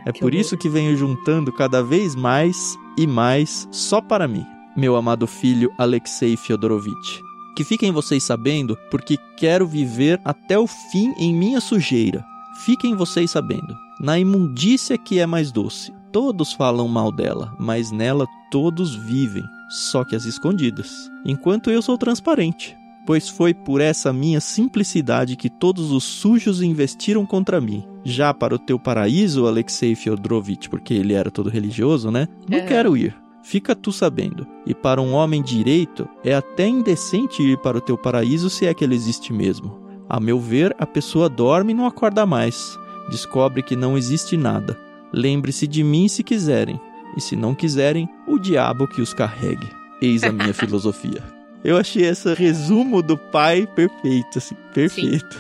É 0.07 0.13
Que 0.15 0.21
por 0.21 0.29
horror. 0.33 0.41
isso 0.41 0.57
que 0.57 0.71
venho 0.71 0.97
juntando 0.97 1.53
cada 1.53 1.83
vez 1.83 2.15
mais 2.17 2.75
e 2.97 3.07
mais 3.07 3.69
só 3.71 4.01
para 4.01 4.27
mim, 4.27 4.43
meu 4.75 4.97
amado 4.97 5.27
filho 5.27 5.71
Alexei 5.77 6.35
Fyodorovitch. 6.35 7.21
Que 7.57 7.65
fiquem 7.65 7.91
vocês 7.91 8.23
sabendo, 8.23 8.77
porque 8.91 9.17
quero 9.37 9.67
viver 9.67 10.21
até 10.25 10.59
o 10.59 10.67
fim 10.67 11.13
em 11.19 11.35
minha 11.35 11.61
sujeira. 11.61 12.25
Fiquem 12.65 12.95
vocês 12.95 13.31
sabendo. 13.31 13.75
Na 13.99 14.19
imundícia 14.19 14.99
que 14.99 15.19
é 15.19 15.27
mais 15.27 15.51
doce. 15.51 15.93
Todos 16.13 16.53
falam 16.53 16.87
mal 16.87 17.11
dela, 17.11 17.55
mas 17.59 17.91
nela 17.91 18.27
todos 18.51 18.95
vivem, 18.95 19.43
só 19.71 20.05
que 20.05 20.15
as 20.15 20.25
escondidas. 20.25 21.11
Enquanto 21.25 21.71
eu 21.71 21.81
sou 21.83 21.99
transparente, 21.99 22.77
pois 23.07 23.29
foi 23.29 23.53
por 23.53 23.81
essa 23.81 24.13
minha 24.13 24.41
simplicidade 24.41 25.37
que 25.37 25.49
todos 25.51 25.91
os 25.93 26.05
sujos 26.05 26.63
investiram 26.63 27.25
contra 27.27 27.61
mim. 27.61 27.85
Já 28.05 28.33
para 28.33 28.55
o 28.55 28.59
teu 28.59 28.79
paraíso, 28.79 29.47
Alexei 29.47 29.95
Fyodorovitch, 29.95 30.69
porque 30.69 30.95
ele 30.95 31.13
era 31.15 31.31
todo 31.31 31.51
religioso, 31.51 32.11
né? 32.11 32.29
Não 32.49 32.59
É. 32.59 32.63
quero 32.67 32.97
ir. 32.97 33.15
Fica 33.49 33.77
tu 33.77 33.93
sabendo. 33.93 34.45
E 34.67 34.75
para 34.75 35.01
um 35.01 35.15
homem 35.15 35.41
direito, 35.41 36.09
é 36.25 36.35
até 36.35 36.67
indecente 36.67 37.45
ir 37.45 37.57
para 37.59 37.79
o 37.79 37.81
teu 37.81 37.97
paraíso 37.97 38.51
se 38.51 38.67
é 38.67 38.75
que 38.75 38.83
ele 38.83 38.97
existe 38.97 39.33
mesmo. 39.33 39.81
A 40.09 40.19
meu 40.19 40.41
ver, 40.41 40.75
a 40.81 40.85
pessoa 40.85 41.29
dorme 41.29 41.73
e 41.73 41.75
não 41.77 41.87
acorda 41.87 42.27
mais. 42.27 42.77
Descobre 43.09 43.63
que 43.63 43.77
não 43.77 43.97
existe 43.97 44.37
nada. 44.37 44.77
Lembre-se 45.13 45.69
de 45.69 45.85
mim 45.85 46.09
se 46.09 46.25
quiserem. 46.25 46.81
E 47.17 47.21
se 47.21 47.37
não 47.37 47.55
quiserem, 47.55 48.09
o 48.27 48.37
diabo 48.37 48.89
que 48.89 49.01
os 49.01 49.15
carregue. 49.15 49.71
Eis 50.03 50.25
a 50.25 50.33
minha 50.33 50.53
filosofia. 50.55 51.23
Eu 51.63 51.77
achei 51.77 52.05
esse 52.05 52.35
resumo 52.35 53.01
do 53.01 53.17
pai 53.17 53.65
perfeito, 53.65 54.39
assim, 54.39 54.57
perfeito. 54.75 55.39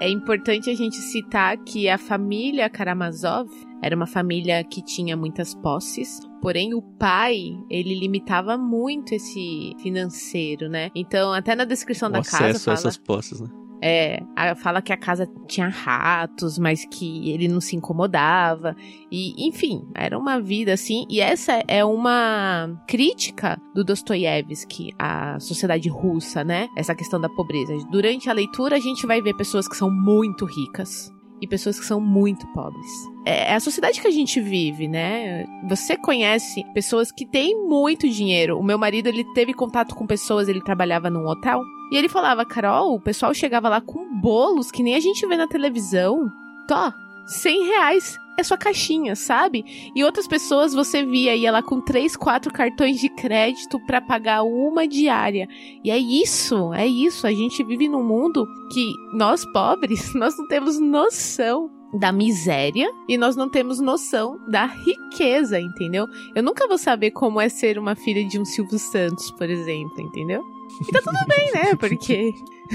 É 0.00 0.08
importante 0.08 0.68
a 0.70 0.74
gente 0.74 0.96
citar 0.96 1.56
que 1.58 1.88
a 1.88 1.96
família 1.96 2.68
Karamazov 2.68 3.48
era 3.82 3.94
uma 3.94 4.06
família 4.06 4.62
que 4.64 4.82
tinha 4.82 5.16
muitas 5.16 5.54
posses, 5.54 6.20
porém 6.40 6.74
o 6.74 6.82
pai, 6.82 7.56
ele 7.70 7.98
limitava 7.98 8.56
muito 8.58 9.14
esse 9.14 9.74
financeiro, 9.80 10.68
né? 10.68 10.90
Então, 10.94 11.32
até 11.32 11.54
na 11.54 11.64
descrição 11.64 12.08
O 12.08 12.12
da 12.12 12.22
casa 12.22 12.58
fala, 12.58 12.76
essas 12.76 12.96
posses, 12.96 13.40
né? 13.40 13.48
É, 13.80 14.22
fala 14.56 14.82
que 14.82 14.92
a 14.92 14.96
casa 14.96 15.28
tinha 15.46 15.68
ratos, 15.68 16.58
mas 16.58 16.84
que 16.84 17.30
ele 17.30 17.48
não 17.48 17.60
se 17.60 17.76
incomodava. 17.76 18.76
E, 19.10 19.46
enfim, 19.48 19.86
era 19.94 20.18
uma 20.18 20.40
vida 20.40 20.72
assim. 20.72 21.04
E 21.08 21.20
essa 21.20 21.62
é 21.68 21.84
uma 21.84 22.82
crítica 22.88 23.60
do 23.74 23.84
Dostoiévski 23.84 24.94
à 24.98 25.38
sociedade 25.38 25.88
russa, 25.88 26.42
né? 26.42 26.68
Essa 26.76 26.94
questão 26.94 27.20
da 27.20 27.28
pobreza. 27.28 27.74
Durante 27.90 28.28
a 28.28 28.32
leitura, 28.32 28.76
a 28.76 28.80
gente 28.80 29.06
vai 29.06 29.20
ver 29.20 29.34
pessoas 29.34 29.68
que 29.68 29.76
são 29.76 29.90
muito 29.90 30.44
ricas 30.44 31.13
e 31.40 31.46
pessoas 31.46 31.78
que 31.78 31.86
são 31.86 32.00
muito 32.00 32.46
pobres. 32.48 32.86
É 33.26 33.44
é 33.44 33.54
a 33.56 33.60
sociedade 33.60 34.00
que 34.00 34.08
a 34.08 34.10
gente 34.10 34.40
vive, 34.40 34.88
né? 34.88 35.44
Você 35.68 35.96
conhece 35.96 36.64
pessoas 36.74 37.12
que 37.12 37.24
têm 37.24 37.68
muito 37.68 38.08
dinheiro. 38.08 38.58
O 38.58 38.64
meu 38.64 38.78
marido, 38.78 39.08
ele 39.08 39.24
teve 39.32 39.52
contato 39.54 39.94
com 39.94 40.06
pessoas, 40.06 40.48
ele 40.48 40.60
trabalhava 40.60 41.10
num 41.10 41.26
hotel. 41.26 41.62
E 41.92 41.96
ele 41.96 42.08
falava, 42.08 42.44
Carol, 42.44 42.94
o 42.94 43.00
pessoal 43.00 43.32
chegava 43.32 43.68
lá 43.68 43.80
com 43.80 44.20
bolos 44.20 44.70
que 44.70 44.82
nem 44.82 44.94
a 44.94 45.00
gente 45.00 45.26
vê 45.26 45.36
na 45.36 45.46
televisão. 45.46 46.30
Tó, 46.66 46.92
100 47.26 47.64
reais 47.66 48.18
é 48.38 48.42
sua 48.42 48.56
caixinha, 48.56 49.14
sabe? 49.14 49.64
E 49.94 50.02
outras 50.04 50.26
pessoas 50.26 50.74
você 50.74 51.04
via 51.04 51.36
ia 51.36 51.52
lá 51.52 51.62
com 51.62 51.80
três, 51.80 52.16
quatro 52.16 52.52
cartões 52.52 53.00
de 53.00 53.08
crédito 53.08 53.78
pra 53.86 54.00
pagar 54.00 54.42
uma 54.42 54.86
diária. 54.86 55.48
E 55.82 55.90
é 55.90 55.98
isso, 55.98 56.72
é 56.72 56.86
isso. 56.86 57.26
A 57.26 57.32
gente 57.32 57.62
vive 57.62 57.88
num 57.88 58.02
mundo 58.02 58.46
que 58.72 58.92
nós 59.12 59.44
pobres, 59.52 60.12
nós 60.14 60.36
não 60.36 60.46
temos 60.48 60.78
noção 60.80 61.70
da 61.98 62.10
miséria 62.10 62.90
e 63.08 63.16
nós 63.16 63.36
não 63.36 63.48
temos 63.48 63.78
noção 63.78 64.36
da 64.48 64.66
riqueza, 64.66 65.60
entendeu? 65.60 66.06
Eu 66.34 66.42
nunca 66.42 66.66
vou 66.66 66.76
saber 66.76 67.12
como 67.12 67.40
é 67.40 67.48
ser 67.48 67.78
uma 67.78 67.94
filha 67.94 68.24
de 68.24 68.38
um 68.38 68.44
Silvio 68.44 68.78
Santos, 68.78 69.30
por 69.30 69.48
exemplo, 69.48 70.00
entendeu? 70.00 70.42
E 70.88 70.92
tá 70.92 71.00
tudo 71.00 71.18
bem, 71.28 71.52
né? 71.52 71.76
Porque 71.76 72.32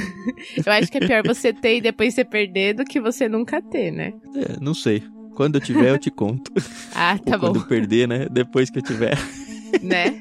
eu 0.65 0.71
acho 0.71 0.89
que 0.89 0.99
é 0.99 1.05
pior 1.05 1.23
você 1.25 1.51
ter 1.51 1.77
e 1.77 1.81
depois 1.81 2.13
você 2.13 2.23
perder 2.23 2.75
do 2.75 2.85
que 2.85 3.01
você 3.01 3.27
nunca 3.27 3.61
ter, 3.61 3.91
né? 3.91 4.13
É, 4.35 4.57
não 4.61 4.73
sei. 4.73 5.03
Quando 5.39 5.56
eu 5.56 5.62
tiver, 5.62 5.91
eu 5.91 5.97
te 5.97 6.12
conto. 6.12 6.52
Ah, 6.93 7.17
tá 7.17 7.32
Ou 7.36 7.39
quando 7.39 7.54
bom, 7.54 7.60
eu 7.62 7.65
perder, 7.65 8.10
né? 8.10 8.28
Depois 8.30 8.69
que 8.69 8.80
eu 8.80 8.84
tiver. 8.84 9.17
né? 9.82 10.19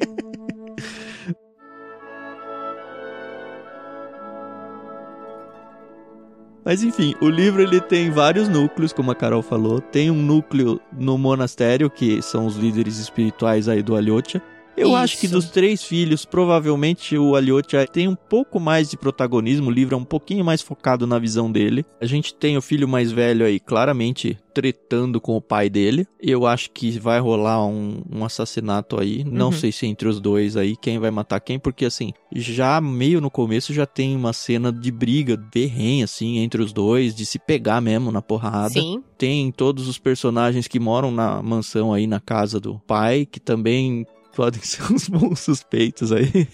Mas 6.65 6.85
enfim, 6.85 7.17
o 7.21 7.29
livro 7.29 7.61
ele 7.61 7.81
tem 7.81 8.13
vários 8.13 8.49
núcleos, 8.49 8.93
como 8.93 9.11
a 9.11 9.15
Carol 9.17 9.43
falou. 9.43 9.81
Tem 9.81 10.09
um 10.09 10.23
núcleo 10.23 10.81
no 10.97 11.19
monastério, 11.19 11.91
que 11.91 12.23
são 12.23 12.47
os 12.47 12.55
líderes 12.55 12.99
espirituais 12.99 13.69
aí 13.69 13.83
do 13.83 13.97
Alyotya. 13.97 14.41
Eu 14.79 14.95
acho 14.97 15.19
que 15.19 15.27
Isso. 15.27 15.35
dos 15.35 15.47
três 15.51 15.83
filhos, 15.83 16.25
provavelmente 16.25 17.17
o 17.19 17.35
Alyotya 17.35 17.87
tem 17.87 18.09
um 18.09 18.15
pouco 18.15 18.59
mais 18.61 18.89
de 18.91 18.97
protagonismo. 18.97 19.69
O 19.69 19.73
livro 19.73 19.95
é 19.95 19.99
um 19.99 20.05
pouquinho 20.05 20.45
mais 20.45 20.63
focado 20.63 21.07
na 21.07 21.19
visão 21.19 21.51
dele. 21.51 21.85
A 22.01 22.07
gente 22.07 22.35
tem 22.35 22.57
o 22.57 22.63
filho 22.63 22.89
mais 22.89 23.11
velho 23.13 23.45
aí, 23.45 23.59
claramente 23.61 24.39
tretando 24.55 25.21
com 25.21 25.37
o 25.37 25.41
pai 25.41 25.71
dele. 25.71 26.05
Eu 26.21 26.45
acho 26.45 26.71
que 26.73 26.99
vai 26.99 27.21
rolar 27.21 27.65
um, 27.65 28.03
um 28.11 28.25
assassinato 28.25 28.99
aí. 29.01 29.23
Não 29.25 29.47
Uhum. 29.47 29.53
sei 29.53 29.71
se 29.71 29.87
entre 29.87 30.09
os 30.09 30.21
dois 30.21 30.57
aí, 30.57 30.77
quem 30.77 30.99
vai 30.99 31.11
matar 31.13 31.39
quem, 31.41 31.59
porque 31.61 31.85
assim, 31.85 32.13
já 32.35 32.81
meio 32.81 33.21
no 33.21 33.31
começo 33.31 33.73
já 33.73 33.87
tem 33.87 34.17
uma 34.17 34.33
cena 34.33 34.73
de 34.73 34.91
briga 34.91 35.37
berrenha, 35.37 36.05
assim, 36.05 36.39
entre 36.39 36.61
os 36.61 36.73
dois, 36.73 37.15
de 37.15 37.25
se 37.25 37.39
pegar 37.39 37.81
mesmo 37.81 38.11
na 38.11 38.21
porrada 38.21 38.71
Sim. 38.81 39.03
tem 39.17 39.53
todos 39.53 39.87
os 39.89 39.97
personagens 39.97 40.67
que 40.67 40.81
moram 40.81 41.11
na 41.13 41.41
mansão 41.43 41.93
aí 41.95 42.07
na 42.09 42.19
casa 42.21 42.59
do 42.59 42.81
pai, 42.87 43.27
que 43.31 43.39
também 43.39 44.05
podem 44.39 44.63
ser 44.63 44.93
uns 44.93 45.09
bons 45.09 45.41
suspeitos 45.41 46.13
aí. 46.13 46.47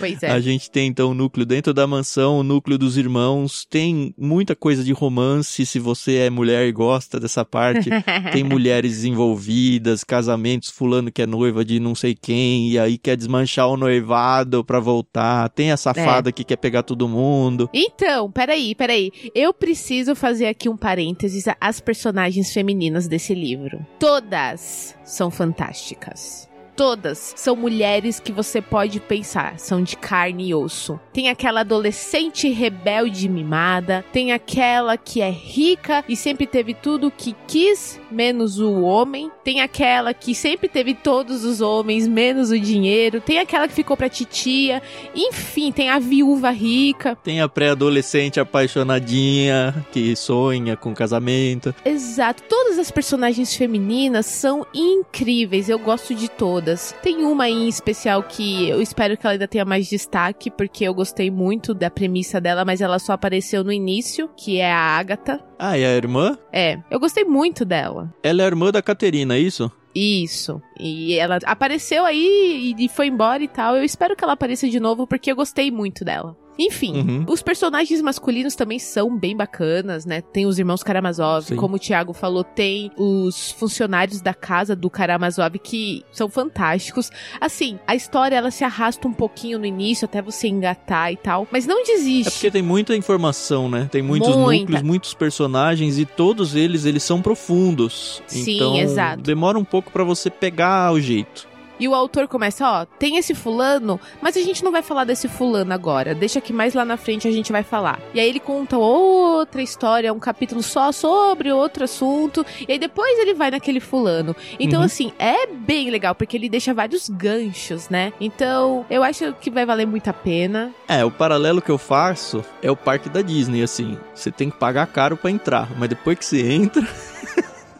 Pois 0.00 0.20
é. 0.20 0.32
A 0.32 0.40
gente 0.40 0.68
tem 0.68 0.88
então 0.88 1.12
o 1.12 1.14
núcleo 1.14 1.46
dentro 1.46 1.72
da 1.72 1.86
mansão, 1.86 2.40
o 2.40 2.42
núcleo 2.42 2.76
dos 2.76 2.96
irmãos, 2.96 3.64
tem 3.64 4.12
muita 4.18 4.56
coisa 4.56 4.82
de 4.82 4.92
romance, 4.92 5.64
se 5.64 5.78
você 5.78 6.16
é 6.16 6.28
mulher 6.28 6.66
e 6.66 6.72
gosta 6.72 7.20
dessa 7.20 7.44
parte. 7.44 7.88
Tem 8.32 8.42
mulheres 8.42 9.04
envolvidas, 9.04 10.02
casamentos, 10.02 10.70
fulano 10.70 11.12
que 11.12 11.22
é 11.22 11.26
noiva 11.26 11.64
de 11.64 11.78
não 11.78 11.94
sei 11.94 12.14
quem, 12.14 12.70
e 12.70 12.78
aí 12.78 12.98
quer 12.98 13.16
desmanchar 13.16 13.68
o 13.68 13.76
noivado 13.76 14.64
pra 14.64 14.80
voltar. 14.80 15.48
Tem 15.50 15.70
a 15.70 15.76
safada 15.76 16.32
que 16.32 16.42
quer 16.42 16.56
pegar 16.56 16.82
todo 16.82 17.08
mundo. 17.08 17.70
Então, 17.72 18.30
peraí, 18.30 18.74
peraí. 18.74 19.12
Eu 19.34 19.54
preciso 19.54 20.16
fazer 20.16 20.46
aqui 20.46 20.68
um 20.68 20.76
parênteses 20.76 21.44
às 21.60 21.78
personagens 21.78 22.52
femininas 22.52 23.06
desse 23.06 23.34
livro. 23.34 23.84
Todas 24.00 24.96
são 25.04 25.30
fantásticas. 25.30 26.50
Todas 26.74 27.34
são 27.36 27.54
mulheres 27.54 28.18
que 28.18 28.32
você 28.32 28.62
pode 28.62 28.98
pensar, 28.98 29.58
são 29.58 29.82
de 29.82 29.96
carne 29.96 30.48
e 30.48 30.54
osso. 30.54 30.98
Tem 31.12 31.28
aquela 31.28 31.60
adolescente 31.60 32.48
rebelde 32.48 33.28
mimada, 33.28 34.04
tem 34.12 34.32
aquela 34.32 34.96
que 34.96 35.20
é 35.20 35.30
rica 35.30 36.02
e 36.08 36.16
sempre 36.16 36.46
teve 36.46 36.72
tudo 36.72 37.10
que 37.10 37.36
quis, 37.46 38.00
menos 38.10 38.58
o 38.58 38.80
homem. 38.82 39.30
Tem 39.44 39.60
aquela 39.60 40.14
que 40.14 40.34
sempre 40.34 40.68
teve 40.68 40.94
todos 40.94 41.44
os 41.44 41.60
homens, 41.60 42.08
menos 42.08 42.50
o 42.50 42.58
dinheiro. 42.58 43.20
Tem 43.20 43.38
aquela 43.38 43.68
que 43.68 43.74
ficou 43.74 43.96
pra 43.96 44.08
titia. 44.08 44.82
Enfim, 45.14 45.72
tem 45.72 45.90
a 45.90 45.98
viúva 45.98 46.50
rica. 46.50 47.16
Tem 47.16 47.40
a 47.40 47.48
pré-adolescente 47.48 48.40
apaixonadinha 48.40 49.84
que 49.92 50.14
sonha 50.16 50.76
com 50.76 50.94
casamento. 50.94 51.74
Exato. 51.84 52.42
Todas 52.48 52.78
as 52.78 52.90
personagens 52.90 53.54
femininas 53.54 54.26
são 54.26 54.66
incríveis. 54.72 55.68
Eu 55.68 55.78
gosto 55.78 56.14
de 56.14 56.28
todas. 56.30 56.61
Tem 57.02 57.24
uma 57.24 57.48
em 57.48 57.68
especial 57.68 58.22
que 58.22 58.68
eu 58.68 58.80
espero 58.80 59.16
que 59.16 59.26
ela 59.26 59.34
ainda 59.34 59.48
tenha 59.48 59.64
mais 59.64 59.88
destaque, 59.88 60.50
porque 60.50 60.84
eu 60.84 60.94
gostei 60.94 61.30
muito 61.30 61.74
da 61.74 61.90
premissa 61.90 62.40
dela, 62.40 62.64
mas 62.64 62.80
ela 62.80 62.98
só 62.98 63.12
apareceu 63.12 63.64
no 63.64 63.72
início, 63.72 64.30
que 64.36 64.58
é 64.58 64.72
a 64.72 64.78
Agatha. 64.78 65.40
Ah, 65.58 65.76
e 65.76 65.84
a 65.84 65.90
irmã? 65.90 66.38
É, 66.52 66.78
eu 66.90 67.00
gostei 67.00 67.24
muito 67.24 67.64
dela. 67.64 68.12
Ela 68.22 68.42
é 68.42 68.44
a 68.44 68.48
irmã 68.48 68.70
da 68.70 68.82
Caterina, 68.82 69.36
é 69.36 69.40
isso? 69.40 69.70
Isso. 69.94 70.62
E 70.78 71.14
ela 71.14 71.38
apareceu 71.44 72.04
aí 72.04 72.74
e 72.78 72.88
foi 72.88 73.08
embora 73.08 73.42
e 73.42 73.48
tal. 73.48 73.76
Eu 73.76 73.84
espero 73.84 74.16
que 74.16 74.24
ela 74.24 74.32
apareça 74.32 74.68
de 74.68 74.80
novo, 74.80 75.06
porque 75.06 75.30
eu 75.30 75.36
gostei 75.36 75.70
muito 75.70 76.04
dela. 76.04 76.36
Enfim, 76.58 76.92
Uhum. 76.98 77.24
os 77.28 77.40
personagens 77.42 78.00
masculinos 78.02 78.54
também 78.54 78.78
são 78.78 79.16
bem 79.16 79.36
bacanas, 79.36 80.04
né? 80.04 80.20
Tem 80.20 80.44
os 80.46 80.58
irmãos 80.58 80.82
Karamazov, 80.82 81.46
Sim. 81.46 81.56
como 81.56 81.76
o 81.76 81.78
Thiago 81.78 82.12
falou, 82.12 82.44
tem 82.44 82.90
os 82.96 83.50
funcionários 83.52 84.20
da 84.20 84.34
casa 84.34 84.76
do 84.76 84.90
Karamazov 84.90 85.58
que 85.58 86.04
são 86.12 86.28
fantásticos. 86.28 87.10
Assim, 87.40 87.78
a 87.86 87.94
história 87.94 88.36
ela 88.36 88.50
se 88.50 88.64
arrasta 88.64 89.08
um 89.08 89.12
pouquinho 89.12 89.58
no 89.58 89.64
início 89.66 90.04
até 90.04 90.20
você 90.20 90.48
engatar 90.48 91.10
e 91.12 91.16
tal, 91.16 91.46
mas 91.50 91.66
não 91.66 91.80
É 91.80 91.84
desiste. 91.84 92.30
porque 92.32 92.50
tem 92.50 92.62
muita 92.62 92.94
informação, 92.94 93.68
né? 93.68 93.88
Tem 93.90 94.02
muitos 94.02 94.36
Muita. 94.36 94.60
núcleos, 94.62 94.82
muitos 94.82 95.14
personagens 95.14 95.98
e 95.98 96.04
todos 96.04 96.54
eles, 96.54 96.84
eles 96.84 97.02
são 97.02 97.22
profundos. 97.22 98.22
Sim, 98.26 98.56
então, 98.56 98.76
exato. 98.76 99.22
demora 99.22 99.58
um 99.58 99.64
pouco 99.64 99.90
pra 99.90 100.04
você 100.04 100.28
pegar 100.30 100.92
o 100.92 101.00
jeito. 101.00 101.48
E 101.82 101.88
o 101.88 101.96
autor 101.96 102.28
começa, 102.28 102.64
ó, 102.64 102.84
tem 102.84 103.16
esse 103.16 103.34
fulano, 103.34 103.98
mas 104.20 104.36
a 104.36 104.40
gente 104.40 104.62
não 104.62 104.70
vai 104.70 104.82
falar 104.82 105.02
desse 105.02 105.26
fulano 105.26 105.74
agora. 105.74 106.14
Deixa 106.14 106.40
que 106.40 106.52
mais 106.52 106.74
lá 106.74 106.84
na 106.84 106.96
frente 106.96 107.26
a 107.26 107.32
gente 107.32 107.50
vai 107.50 107.64
falar. 107.64 108.00
E 108.14 108.20
aí 108.20 108.28
ele 108.28 108.38
conta 108.38 108.78
outra 108.78 109.60
história, 109.60 110.12
um 110.12 110.20
capítulo 110.20 110.62
só 110.62 110.92
sobre 110.92 111.50
outro 111.50 111.82
assunto, 111.82 112.46
e 112.68 112.70
aí 112.70 112.78
depois 112.78 113.18
ele 113.18 113.34
vai 113.34 113.50
naquele 113.50 113.80
fulano. 113.80 114.36
Então, 114.60 114.78
uhum. 114.78 114.86
assim, 114.86 115.12
é 115.18 115.48
bem 115.48 115.90
legal, 115.90 116.14
porque 116.14 116.36
ele 116.36 116.48
deixa 116.48 116.72
vários 116.72 117.08
ganchos, 117.08 117.88
né? 117.88 118.12
Então, 118.20 118.86
eu 118.88 119.02
acho 119.02 119.32
que 119.40 119.50
vai 119.50 119.66
valer 119.66 119.88
muito 119.88 120.06
a 120.06 120.12
pena. 120.12 120.72
É, 120.86 121.04
o 121.04 121.10
paralelo 121.10 121.60
que 121.60 121.70
eu 121.70 121.78
faço 121.78 122.44
é 122.62 122.70
o 122.70 122.76
parque 122.76 123.08
da 123.08 123.22
Disney, 123.22 123.60
assim. 123.60 123.98
Você 124.14 124.30
tem 124.30 124.50
que 124.50 124.56
pagar 124.56 124.86
caro 124.86 125.16
para 125.16 125.32
entrar, 125.32 125.68
mas 125.76 125.88
depois 125.88 126.16
que 126.16 126.24
você 126.24 126.46
entra. 126.46 126.86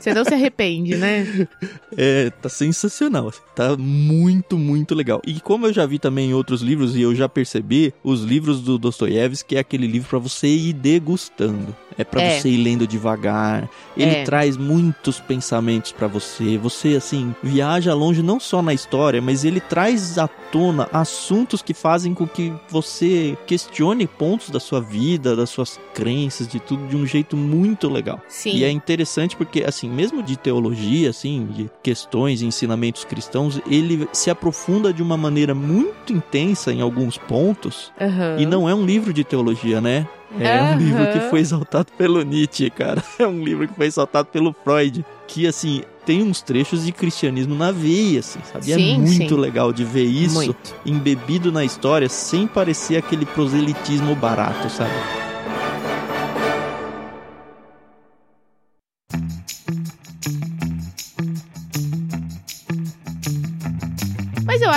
Você 0.03 0.13
não 0.13 0.25
se 0.25 0.35
arrepende, 0.35 0.97
né? 0.97 1.25
É, 1.95 2.31
tá 2.31 2.49
sensacional. 2.49 3.29
Assim. 3.29 3.41
Tá 3.55 3.77
muito, 3.77 4.57
muito 4.59 4.95
legal. 4.95 5.21
E 5.27 5.39
como 5.41 5.67
eu 5.67 5.73
já 5.75 5.85
vi 5.85 5.99
também 5.99 6.31
em 6.31 6.35
outros 6.35 6.63
livros 6.63 6.97
e 6.97 7.03
eu 7.03 7.15
já 7.15 7.29
percebi, 7.29 7.93
os 8.03 8.23
livros 8.23 8.63
do 8.63 8.79
Dostoiévski 8.79 9.57
é 9.57 9.59
aquele 9.59 9.87
livro 9.87 10.09
para 10.09 10.19
você 10.19 10.49
ir 10.49 10.73
degustando. 10.73 11.77
É 11.99 12.05
para 12.05 12.23
é. 12.23 12.39
você 12.39 12.49
ir 12.49 12.59
lendo 12.59 12.87
devagar. 12.87 13.69
Ele 13.97 14.17
é. 14.17 14.25
traz 14.25 14.57
muitos 14.57 15.21
pensamentos 15.21 15.93
para 15.93 16.07
você. 16.07 16.57
Você 16.59 16.97
assim 16.97 17.35
viaja 17.43 17.95
longe 17.95 18.23
não 18.23 18.41
só 18.41 18.63
na 18.63 18.73
história, 18.73 19.21
mas 19.21 19.45
ele 19.45 19.61
traz 19.61 20.19
à 20.19 20.29
tona 20.29 20.89
assuntos 20.93 21.63
que 21.63 21.75
fazem 21.75 22.15
com 22.15 22.27
que 22.27 22.53
você 22.69 23.37
questione 23.47 24.07
pontos 24.07 24.51
da 24.51 24.61
sua 24.61 24.81
vida, 24.81 25.37
das 25.37 25.51
suas 25.51 25.81
crenças, 25.95 26.47
de 26.47 26.61
tudo 26.61 26.87
de 26.87 26.97
um 26.97 27.07
jeito 27.07 27.37
muito 27.37 27.89
legal. 27.89 28.21
Sim. 28.29 28.57
E 28.57 28.65
é 28.65 28.71
interessante 28.71 29.37
porque 29.37 29.65
assim, 29.65 29.89
mesmo 29.89 30.23
de 30.23 30.37
teologia, 30.37 31.11
assim, 31.11 31.47
de 31.47 31.71
questões 31.83 32.43
e 32.43 32.47
ensinamentos 32.47 33.05
cristãos, 33.05 33.61
ele 33.69 34.09
se 34.13 34.31
aprofunda 34.31 34.93
de 34.93 35.03
uma 35.03 35.17
maneira 35.17 35.55
muito 35.55 36.13
intensa 36.13 36.73
em 36.73 36.81
alguns 36.81 37.19
pontos. 37.19 37.93
Uhum. 38.01 38.39
E 38.39 38.47
não 38.47 38.69
é 38.69 38.75
um 38.75 38.85
livro 38.85 39.13
de 39.13 39.25
teologia, 39.25 39.81
né? 39.81 40.07
É 40.39 40.61
uhum. 40.61 40.73
um 40.73 40.79
livro 40.79 41.13
que 41.13 41.21
foi 41.31 41.41
exaltado 41.41 41.87
pelo 41.97 42.23
Nietzsche, 42.23 42.71
cara. 42.71 43.03
É 43.19 43.27
um 43.27 43.45
livro 43.45 43.69
que 43.69 43.75
foi 43.75 43.87
exaltado 43.87 44.29
pelo 44.29 44.55
Freud. 44.65 45.05
Que, 45.27 45.47
assim, 45.47 45.83
tem 46.05 46.23
uns 46.23 46.43
trechos 46.43 46.85
de 46.85 46.93
cristianismo 46.93 47.55
na 47.55 47.71
veia, 47.71 48.21
assim, 48.21 48.41
sabe? 48.53 48.73
É 48.73 48.75
sim, 48.75 48.95
é 48.95 48.99
muito 48.99 49.35
sim. 49.35 49.41
legal 49.41 49.73
de 49.73 49.85
ver 49.85 50.05
isso 50.05 50.35
muito. 50.35 50.75
embebido 50.85 51.53
na 51.53 51.65
história 51.65 52.09
sem 52.09 52.47
parecer 52.47 52.97
aquele 52.97 53.25
proselitismo 53.25 54.15
barato, 54.15 54.69
sabe? 54.71 54.93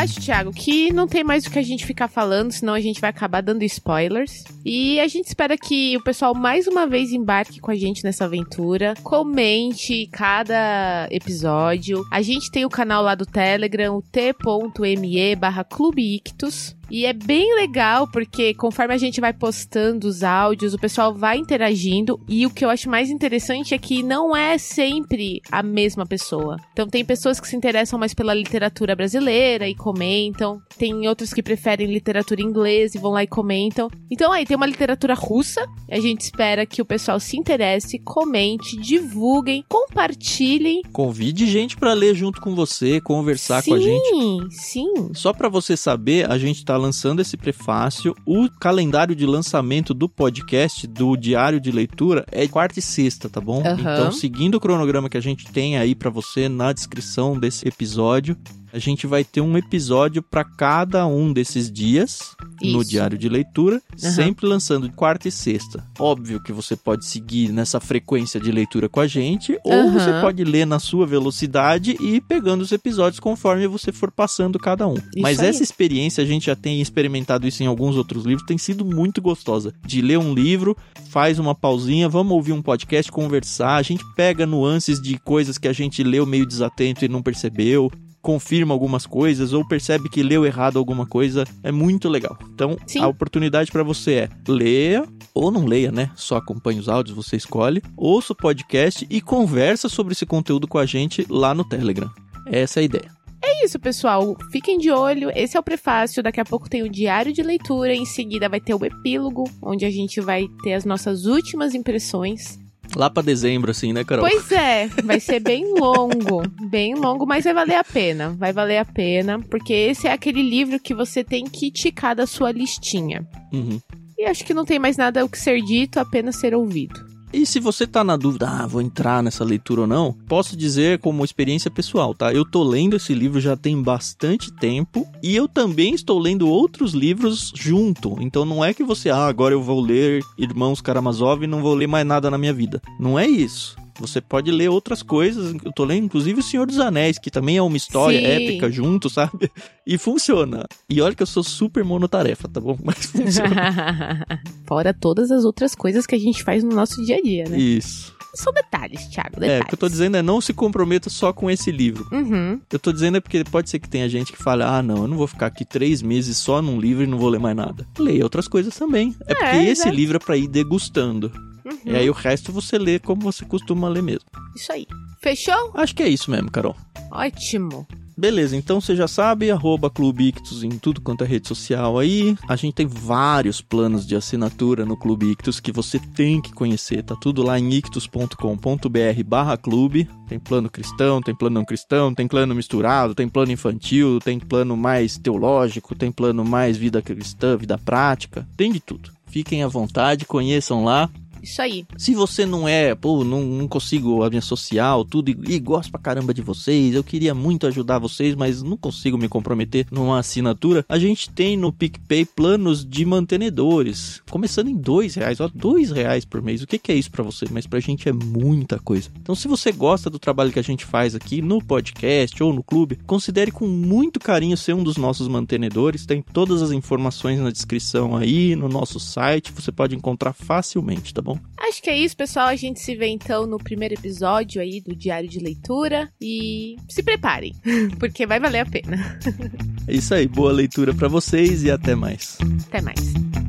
Acho, 0.06 0.22
Thiago, 0.22 0.52
que 0.52 0.94
não 0.94 1.08
tem 1.08 1.24
mais 1.24 1.46
o 1.46 1.52
que 1.52 1.60
a 1.60 1.64
gente 1.64 1.86
ficar 1.86 2.08
falando, 2.08 2.52
senão 2.52 2.74
a 2.74 2.80
gente 2.80 3.02
vai 3.02 3.10
acabar 3.10 3.42
dando 3.42 3.64
spoilers. 3.64 4.44
E 4.64 5.00
a 5.00 5.08
gente 5.08 5.28
espera 5.28 5.58
que 5.58 5.98
o 5.98 6.04
pessoal 6.04 6.34
mais 6.34 6.68
uma 6.68 6.88
vez 6.88 7.12
embarque 7.12 7.60
com 7.60 7.72
a 7.72 7.76
gente 7.76 8.04
nessa 8.04 8.26
aventura. 8.26 8.94
Comente 9.04 10.08
cada 10.12 11.08
episódio. 11.12 12.06
A 12.12 12.22
gente 12.22 12.52
tem 12.52 12.66
o 12.66 12.70
canal 12.70 13.04
lá 13.04 13.16
do 13.16 13.26
Telegram, 13.26 13.98
o 13.98 14.02
t.me 14.02 15.36
barra 15.36 15.64
Clube 15.64 16.16
Ictus. 16.16 16.76
E 16.90 17.06
é 17.06 17.14
bem 17.14 17.56
legal 17.56 18.08
porque 18.08 18.54
conforme 18.54 18.94
a 18.94 18.98
gente 18.98 19.20
vai 19.20 19.34
postando 19.34 20.08
os 20.08 20.24
áudios, 20.24 20.74
o 20.74 20.80
pessoal 20.80 21.14
vai 21.14 21.38
interagindo 21.38 22.20
e 22.28 22.46
o 22.46 22.50
que 22.50 22.64
eu 22.64 22.70
acho 22.70 22.90
mais 22.90 23.10
interessante 23.10 23.74
é 23.74 23.78
que 23.78 24.04
não 24.04 24.36
é 24.36 24.58
sempre 24.58 25.42
a 25.52 25.64
mesma 25.64 26.06
pessoa. 26.06 26.58
Então 26.74 26.88
tem 26.88 27.04
pessoas 27.04 27.40
que 27.40 27.48
se 27.48 27.56
interessam 27.56 27.98
mais 27.98 28.14
pela 28.14 28.34
literatura 28.34 28.96
brasileira 28.96 29.68
e 29.68 29.76
comentam, 29.76 30.62
tem 30.78 31.08
outros 31.08 31.34
que 31.34 31.42
preferem 31.42 31.88
literatura 31.88 32.42
inglesa 32.42 32.98
e 32.98 33.02
vão 33.02 33.12
lá 33.12 33.24
e 33.24 33.28
comentam. 33.28 33.90
Então 34.10 34.32
aí 34.32 34.46
tem 34.46 34.56
uma 34.56 34.66
literatura 34.66 35.14
russa, 35.14 35.66
a 35.90 36.00
gente 36.00 36.22
espera 36.22 36.66
que 36.66 36.82
o 36.82 36.86
pessoal 36.86 37.20
se 37.20 37.38
interesse, 37.38 38.00
comente, 38.00 38.78
divulguem, 38.78 39.64
compartilhem. 39.68 40.82
Convide 40.92 41.48
gente 41.48 41.76
para 41.78 41.94
ler 41.94 42.16
junto 42.16 42.42
com 42.42 42.56
você, 42.56 43.02
conversar 43.02 43.62
sim, 43.62 43.72
com 43.72 43.76
a 43.76 43.80
gente. 43.80 44.10
Sim, 44.10 44.48
sim. 44.52 45.14
Só 45.14 45.34
para 45.34 45.50
você 45.50 45.76
saber, 45.76 46.30
a 46.30 46.38
gente 46.38 46.64
tá 46.64 46.75
está 46.76 46.78
lançando 46.78 47.22
esse 47.22 47.38
prefácio. 47.38 48.16
O 48.26 48.50
calendário 48.50 49.16
de 49.16 49.26
lançamento 49.26 49.94
do 49.94 50.08
podcast, 50.08 50.86
do 50.86 51.16
diário 51.16 51.60
de 51.60 51.72
leitura, 51.72 52.26
é 52.32 52.48
quarta 52.48 52.80
e 52.80 52.82
sexta, 52.82 53.30
tá 53.30 53.40
bom? 53.40 53.64
Uhum. 53.64 53.80
Então, 53.80 54.12
seguindo 54.12 54.56
o 54.56 54.60
cronograma 54.60 55.10
que 55.10 55.18
a 55.18 55.22
gente 55.22 55.46
tem 55.52 55.78
aí 55.78 55.96
para 55.96 56.10
você 56.10 56.50
na 56.50 56.74
descrição 56.74 57.40
desse 57.40 57.68
episódio, 57.68 58.38
a 58.76 58.80
gente 58.80 59.08
vai 59.08 59.24
ter 59.24 59.40
um 59.40 59.58
episódio 59.58 60.22
para 60.22 60.44
cada 60.44 61.08
um 61.08 61.32
desses 61.32 61.72
dias 61.72 62.36
Isso. 62.62 62.76
no 62.76 62.84
diário 62.84 63.18
de 63.18 63.30
leitura, 63.30 63.82
uhum. 63.94 64.12
sempre 64.12 64.46
lançando 64.46 64.90
de 64.90 64.94
quarta 64.94 65.30
e 65.30 65.32
sexta. 65.32 65.82
Óbvio 65.98 66.44
que 66.44 66.52
você 66.52 66.76
pode 66.76 67.06
seguir 67.06 67.54
nessa 67.54 67.80
frequência 67.80 68.38
de 68.38 68.52
leitura 68.52 68.90
com 68.90 69.00
a 69.00 69.08
gente, 69.08 69.58
ou 69.64 69.74
uhum. 69.74 69.94
você 69.94 70.12
pode 70.20 70.44
ler 70.44 70.68
na 70.68 70.78
sua 70.78 71.08
velocidade 71.08 71.96
e 72.02 72.16
ir 72.16 72.22
pegando 72.22 72.64
os 72.64 72.72
episódios 72.74 73.18
conforme 73.18 73.66
você 73.66 73.94
for 73.94 74.12
passando 74.12 74.60
cada 74.60 74.86
um. 74.86 74.96
Isso 74.96 75.22
Mas 75.22 75.40
aí. 75.40 75.48
essa 75.48 75.64
experiência, 75.64 76.22
a 76.22 76.28
gente 76.28 76.48
já 76.48 76.56
tem 76.56 76.82
experimentado 76.82 77.48
isso 77.48 77.64
em 77.64 77.68
alguns 77.68 77.96
outros 77.96 78.26
livros, 78.26 78.46
tem 78.46 78.58
sido 78.58 78.84
muito 78.84 79.22
gostosa. 79.22 79.74
De 79.86 80.02
ler 80.02 80.20
um 80.20 80.34
livro, 80.34 80.76
faz 81.10 81.40
uma 81.40 81.56
pausinha, 81.56 82.10
vamos 82.10 82.34
ouvir 82.34 82.52
um 82.52 82.62
podcast, 82.62 83.10
conversar, 83.10 83.78
a 83.78 83.82
gente 83.82 84.04
pega 84.18 84.46
nuances 84.46 85.02
de 85.02 85.18
coisas 85.18 85.58
que 85.58 85.70
a 85.70 85.74
gente 85.74 86.04
leu 86.04 86.26
meio 86.26 86.46
desatento 86.46 87.06
e 87.06 87.08
não 87.08 87.24
percebeu 87.24 87.90
confirma 88.26 88.74
algumas 88.74 89.06
coisas 89.06 89.54
ou 89.54 89.64
percebe 89.64 90.10
que 90.10 90.24
leu 90.24 90.48
errado 90.48 90.80
alguma 90.80 91.06
coisa, 91.06 91.46
é 91.62 91.72
muito 91.72 92.10
legal. 92.10 92.36
Então, 92.52 92.76
Sim. 92.88 93.00
a 93.02 93.08
oportunidade 93.08 93.72
para 93.72 93.84
você 93.84 94.14
é 94.14 94.30
leia 94.48 95.08
ou 95.32 95.52
não 95.52 95.66
leia, 95.66 95.92
né? 95.92 96.10
Só 96.16 96.38
acompanhe 96.38 96.80
os 96.80 96.90
áudios, 96.90 97.16
você 97.16 97.36
escolhe, 97.36 97.84
ouça 97.96 98.34
o 98.34 98.36
podcast 98.36 99.06
e 99.12 99.22
conversa 99.22 99.88
sobre 99.88 100.14
esse 100.14 100.26
conteúdo 100.26 100.68
com 100.68 100.80
a 100.80 100.88
gente 100.88 101.24
lá 101.30 101.54
no 101.54 101.64
Telegram. 101.64 102.10
Essa 102.48 102.80
é 102.80 102.82
a 102.82 102.86
ideia. 102.86 103.12
É 103.44 103.64
isso, 103.64 103.78
pessoal. 103.78 104.36
Fiquem 104.52 104.80
de 104.80 104.90
olho. 104.90 105.30
Esse 105.36 105.56
é 105.56 105.60
o 105.60 105.64
prefácio. 105.64 106.24
Daqui 106.24 106.40
a 106.42 106.46
pouco 106.46 106.68
tem 106.68 106.82
o 106.82 106.90
diário 106.90 107.32
de 107.32 107.44
leitura. 107.44 107.94
Em 107.94 108.06
seguida 108.06 108.50
vai 108.50 108.60
ter 108.60 108.74
o 108.74 108.84
epílogo, 108.84 109.44
onde 109.62 109.86
a 109.86 109.92
gente 109.92 110.20
vai 110.20 110.48
ter 110.64 110.74
as 110.74 110.84
nossas 110.84 111.26
últimas 111.26 111.76
impressões. 111.76 112.58
Lá 112.96 113.10
para 113.10 113.24
dezembro, 113.24 113.72
assim, 113.72 113.94
né, 113.94 114.04
Carol? 114.04 114.28
Pois 114.28 114.52
é, 114.52 114.88
vai 115.04 115.20
ser 115.20 115.40
bem 115.40 115.66
longo, 115.80 116.44
bem 116.70 116.96
longo, 116.96 117.26
mas 117.26 117.44
vai 117.44 117.54
valer 117.54 117.76
a 117.76 117.84
pena. 117.84 118.30
Vai 118.38 118.52
valer 118.52 118.78
a 118.78 118.86
pena, 118.86 119.40
porque 119.40 119.74
esse 119.74 120.08
é 120.08 120.12
aquele 120.12 120.42
livro 120.42 120.80
que 120.80 120.94
você 120.94 121.24
tem 121.24 121.46
que 121.46 121.72
ticar 121.72 122.16
da 122.16 122.26
sua 122.26 122.52
listinha. 122.52 123.26
Uhum. 123.54 123.80
E 124.18 124.26
acho 124.26 124.46
que 124.46 124.54
não 124.54 124.66
tem 124.66 124.80
mais 124.80 124.98
nada 124.98 125.26
o 125.26 125.30
que 125.30 125.38
ser 125.38 125.62
dito, 125.62 126.00
apenas 126.00 126.38
ser 126.38 126.54
ouvido. 126.56 127.15
E 127.36 127.46
se 127.46 127.60
você 127.60 127.86
tá 127.86 128.02
na 128.02 128.16
dúvida, 128.16 128.48
ah, 128.48 128.66
vou 128.66 128.82
entrar 128.82 129.22
nessa 129.22 129.44
leitura 129.44 129.82
ou 129.82 129.88
não, 129.88 130.14
posso 130.26 130.56
dizer 130.56 131.00
como 131.00 131.26
experiência 131.26 131.70
pessoal, 131.70 132.16
tá? 132.16 132.32
Eu 132.32 132.46
tô 132.46 132.64
lendo 132.64 132.96
esse 132.96 133.14
livro 133.14 133.42
já 133.42 133.58
tem 133.58 133.82
bastante 133.82 134.54
tempo 134.54 135.06
e 135.22 135.36
eu 135.36 135.46
também 135.46 135.94
estou 135.94 136.18
lendo 136.18 136.48
outros 136.48 136.94
livros 136.94 137.52
junto. 137.54 138.16
Então 138.22 138.46
não 138.46 138.64
é 138.64 138.74
que 138.74 138.86
você, 138.86 139.10
ah, 139.10 139.26
agora 139.26 139.54
eu 139.54 139.62
vou 139.62 139.82
ler 139.82 140.24
Irmãos 140.38 140.80
Karamazov 140.80 141.44
e 141.44 141.48
não 141.48 141.62
vou 141.62 141.76
ler 141.76 141.88
mais 141.88 142.08
nada 142.08 142.32
na 142.32 142.38
minha 142.38 142.54
vida. 142.54 142.82
Não 142.98 143.20
é 143.20 143.28
isso. 143.28 143.76
Você 144.00 144.20
pode 144.20 144.52
ler 144.52 144.70
outras 144.70 145.02
coisas. 145.02 145.56
Eu 145.64 145.72
tô 145.72 145.86
lendo, 145.86 146.06
inclusive, 146.06 146.40
O 146.40 146.44
Senhor 146.44 146.68
dos 146.68 146.80
Anéis, 146.80 147.18
que 147.18 147.32
também 147.32 147.58
é 147.58 147.62
uma 147.62 147.78
história 147.78 148.20
Sim. 148.20 148.26
épica 148.26 148.72
junto, 148.72 149.10
sabe? 149.10 149.50
E 149.86 149.98
funciona. 149.98 150.66
E 150.90 151.02
olha 151.02 151.16
que 151.16 151.24
eu 151.24 151.28
sou 151.28 151.44
super 151.44 151.84
monotarefa, 151.84 152.48
tá 152.48 152.60
bom? 152.60 152.78
Mas 152.84 153.06
funciona. 153.06 154.26
Fora 154.68 154.94
todas 154.94 155.32
as 155.32 155.46
outras 155.46 155.74
coisas 155.76 156.06
que 156.06 156.16
a 156.16 156.20
gente 156.20 156.44
faz 156.44 156.64
no 156.64 156.76
nosso 156.76 157.04
dia 157.06 157.18
a 157.18 157.22
dia, 157.22 157.46
né? 157.48 157.58
Isso. 157.58 158.16
São 158.36 158.52
detalhes, 158.52 159.08
Thiago, 159.08 159.40
detalhes. 159.40 159.62
É, 159.62 159.62
o 159.62 159.66
que 159.66 159.74
eu 159.76 159.78
tô 159.78 159.88
dizendo 159.88 160.18
é 160.18 160.22
não 160.22 160.42
se 160.42 160.54
comprometa 160.54 161.10
só 161.10 161.32
com 161.32 161.50
esse 161.50 161.72
livro. 161.72 162.06
Uhum. 162.12 162.60
Eu 162.70 162.78
tô 162.78 162.92
dizendo 162.92 163.16
é 163.18 163.22
porque 163.22 163.44
pode 163.46 163.70
ser 163.70 163.80
que 163.80 163.88
tenha 163.88 164.10
gente 164.10 164.34
que 164.34 164.44
fale, 164.44 164.62
ah, 164.62 164.84
não, 164.84 165.04
eu 165.04 165.08
não 165.08 165.16
vou 165.16 165.28
ficar 165.28 165.46
aqui 165.46 165.64
três 165.64 166.02
meses 166.02 166.38
só 166.38 166.62
num 166.62 166.78
livro 166.78 167.04
e 167.04 167.08
não 167.08 167.18
vou 167.18 167.30
ler 167.30 167.40
mais 167.40 167.56
nada. 167.56 167.88
Leia 167.98 168.24
outras 168.24 168.48
coisas 168.48 168.76
também. 168.76 169.16
É, 169.26 169.32
é 169.32 169.36
porque 169.36 169.58
esse 169.70 169.90
livro 169.90 170.18
é 170.18 170.20
pra 170.20 170.36
ir 170.36 170.50
degustando. 170.50 171.32
Uhum. 171.66 171.78
E 171.84 171.96
aí 171.96 172.10
o 172.10 172.14
resto 172.14 172.52
você 172.52 172.78
lê 172.78 173.00
como 173.00 173.22
você 173.22 173.44
costuma 173.44 173.90
ler 173.90 174.04
mesmo. 174.04 174.26
Isso 174.56 174.72
aí. 174.72 174.86
Fechou? 175.22 175.72
Acho 175.74 175.96
que 175.96 176.04
é 176.04 176.08
isso 176.08 176.30
mesmo, 176.30 176.52
Carol. 176.52 176.76
Ótimo. 177.12 177.88
Beleza, 178.18 178.56
então 178.56 178.80
você 178.80 178.96
já 178.96 179.10
sabe, 179.10 179.52
arroba 179.52 179.90
Clube 179.90 180.30
Ictus 180.30 180.64
em 180.64 180.70
tudo 180.70 181.02
quanto 181.02 181.26
é 181.26 181.28
rede 181.28 181.50
social 181.50 182.00
aí. 182.00 182.38
A 182.48 182.56
gente 182.56 182.74
tem 182.76 182.88
vários 182.88 183.60
planos 183.60 184.08
de 184.08 184.16
assinatura 184.16 184.86
no 184.86 184.96
Clube 184.96 185.32
Ictus 185.32 185.60
que 185.60 185.72
você 185.72 186.00
tem 186.00 186.40
que 186.40 186.54
conhecer. 186.54 187.04
Tá 187.04 187.14
tudo 187.20 187.44
lá 187.44 187.60
em 187.60 187.74
ictus.com.br 187.74 189.24
barra 189.26 189.58
clube. 189.58 190.08
Tem 190.30 190.40
plano 190.40 190.70
cristão, 190.70 191.22
tem 191.22 191.36
plano 191.36 191.56
não 191.56 191.66
cristão, 191.66 192.14
tem 192.14 192.26
plano 192.26 192.56
misturado, 192.56 193.14
tem 193.14 193.28
plano 193.28 193.52
infantil, 193.52 194.20
tem 194.20 194.40
plano 194.40 194.78
mais 194.78 195.18
teológico, 195.18 195.94
tem 195.94 196.10
plano 196.10 196.46
mais 196.46 196.78
vida 196.78 197.02
cristã, 197.02 197.58
vida 197.58 197.78
prática. 197.78 198.48
Tem 198.56 198.72
de 198.72 198.80
tudo. 198.80 199.12
Fiquem 199.26 199.62
à 199.62 199.68
vontade, 199.68 200.24
conheçam 200.24 200.86
lá. 200.86 201.10
Isso 201.46 201.62
aí. 201.62 201.86
Se 201.96 202.16
você 202.16 202.44
não 202.44 202.68
é, 202.68 202.96
pô, 202.96 203.24
não, 203.24 203.44
não 203.44 203.68
consigo 203.68 204.28
me 204.30 204.38
associar 204.38 204.96
tudo 205.06 205.30
e, 205.30 205.38
e 205.48 205.60
gosto 205.60 205.92
pra 205.92 206.02
caramba 206.02 206.34
de 206.34 206.42
vocês, 206.42 206.96
eu 206.96 207.04
queria 207.04 207.36
muito 207.36 207.68
ajudar 207.68 208.00
vocês, 208.00 208.34
mas 208.34 208.64
não 208.64 208.76
consigo 208.76 209.18
me 209.18 209.30
comprometer 209.30 209.86
numa 209.92 210.20
assinatura, 210.20 210.84
a 210.90 210.98
gente 210.98 211.30
tem 211.30 211.56
no 211.56 211.72
PicPay 211.72 212.26
planos 212.26 212.84
de 212.84 213.06
mantenedores, 213.06 214.22
começando 214.30 214.70
em 214.70 214.76
dois 214.76 215.14
reais, 215.14 215.40
ó, 215.40 215.50
dois 215.54 215.92
reais 215.92 216.26
por 216.26 216.42
mês. 216.42 216.64
O 216.64 216.68
que, 216.68 216.80
que 216.80 216.92
é 216.92 216.96
isso 216.96 217.12
para 217.12 217.24
você? 217.24 217.46
Mas 217.52 217.68
pra 217.68 217.80
gente 217.80 218.10
é 218.10 218.14
muita 218.14 218.80
coisa. 218.80 219.10
Então, 219.22 219.36
se 219.36 219.48
você 219.48 219.72
gosta 219.72 220.10
do 220.10 220.18
trabalho 220.18 220.52
que 220.52 220.60
a 220.60 220.64
gente 220.64 220.84
faz 220.84 221.14
aqui 221.14 221.42
no 221.42 221.64
podcast 221.64 222.42
ou 222.42 222.52
no 222.52 222.64
clube, 222.64 222.98
considere 223.06 223.52
com 223.52 223.68
muito 223.68 224.20
carinho 224.20 224.58
ser 224.58 224.74
um 224.74 224.84
dos 224.84 224.98
nossos 224.98 225.28
mantenedores. 225.28 226.06
Tem 226.06 226.22
todas 226.22 226.64
as 226.64 226.72
informações 226.72 227.40
na 227.40 227.52
descrição 227.52 228.16
aí, 228.16 228.56
no 228.56 228.68
nosso 228.68 229.00
site, 229.00 229.52
você 229.52 229.72
pode 229.72 229.96
encontrar 229.96 230.34
facilmente, 230.34 231.14
tá 231.14 231.22
bom? 231.36 231.46
Acho 231.58 231.82
que 231.82 231.90
é 231.90 231.98
isso, 231.98 232.16
pessoal. 232.16 232.48
A 232.48 232.56
gente 232.56 232.80
se 232.80 232.96
vê 232.96 233.08
então 233.08 233.46
no 233.46 233.58
primeiro 233.58 233.94
episódio 233.94 234.62
aí 234.62 234.82
do 234.82 234.96
Diário 234.96 235.30
de 235.30 235.40
Leitura 235.40 236.10
e 236.22 236.76
se 236.90 237.02
preparem, 237.02 237.54
porque 238.00 238.26
vai 238.26 238.40
valer 238.40 238.60
a 238.60 238.66
pena. 238.66 239.20
É 239.88 239.94
isso 239.94 240.16
aí, 240.16 240.28
boa 240.28 240.52
leitura 240.52 240.96
para 240.96 241.08
vocês 241.08 241.62
e 241.64 241.70
até 241.70 241.94
mais. 241.94 242.40
Até 242.66 242.82
mais. 242.82 243.45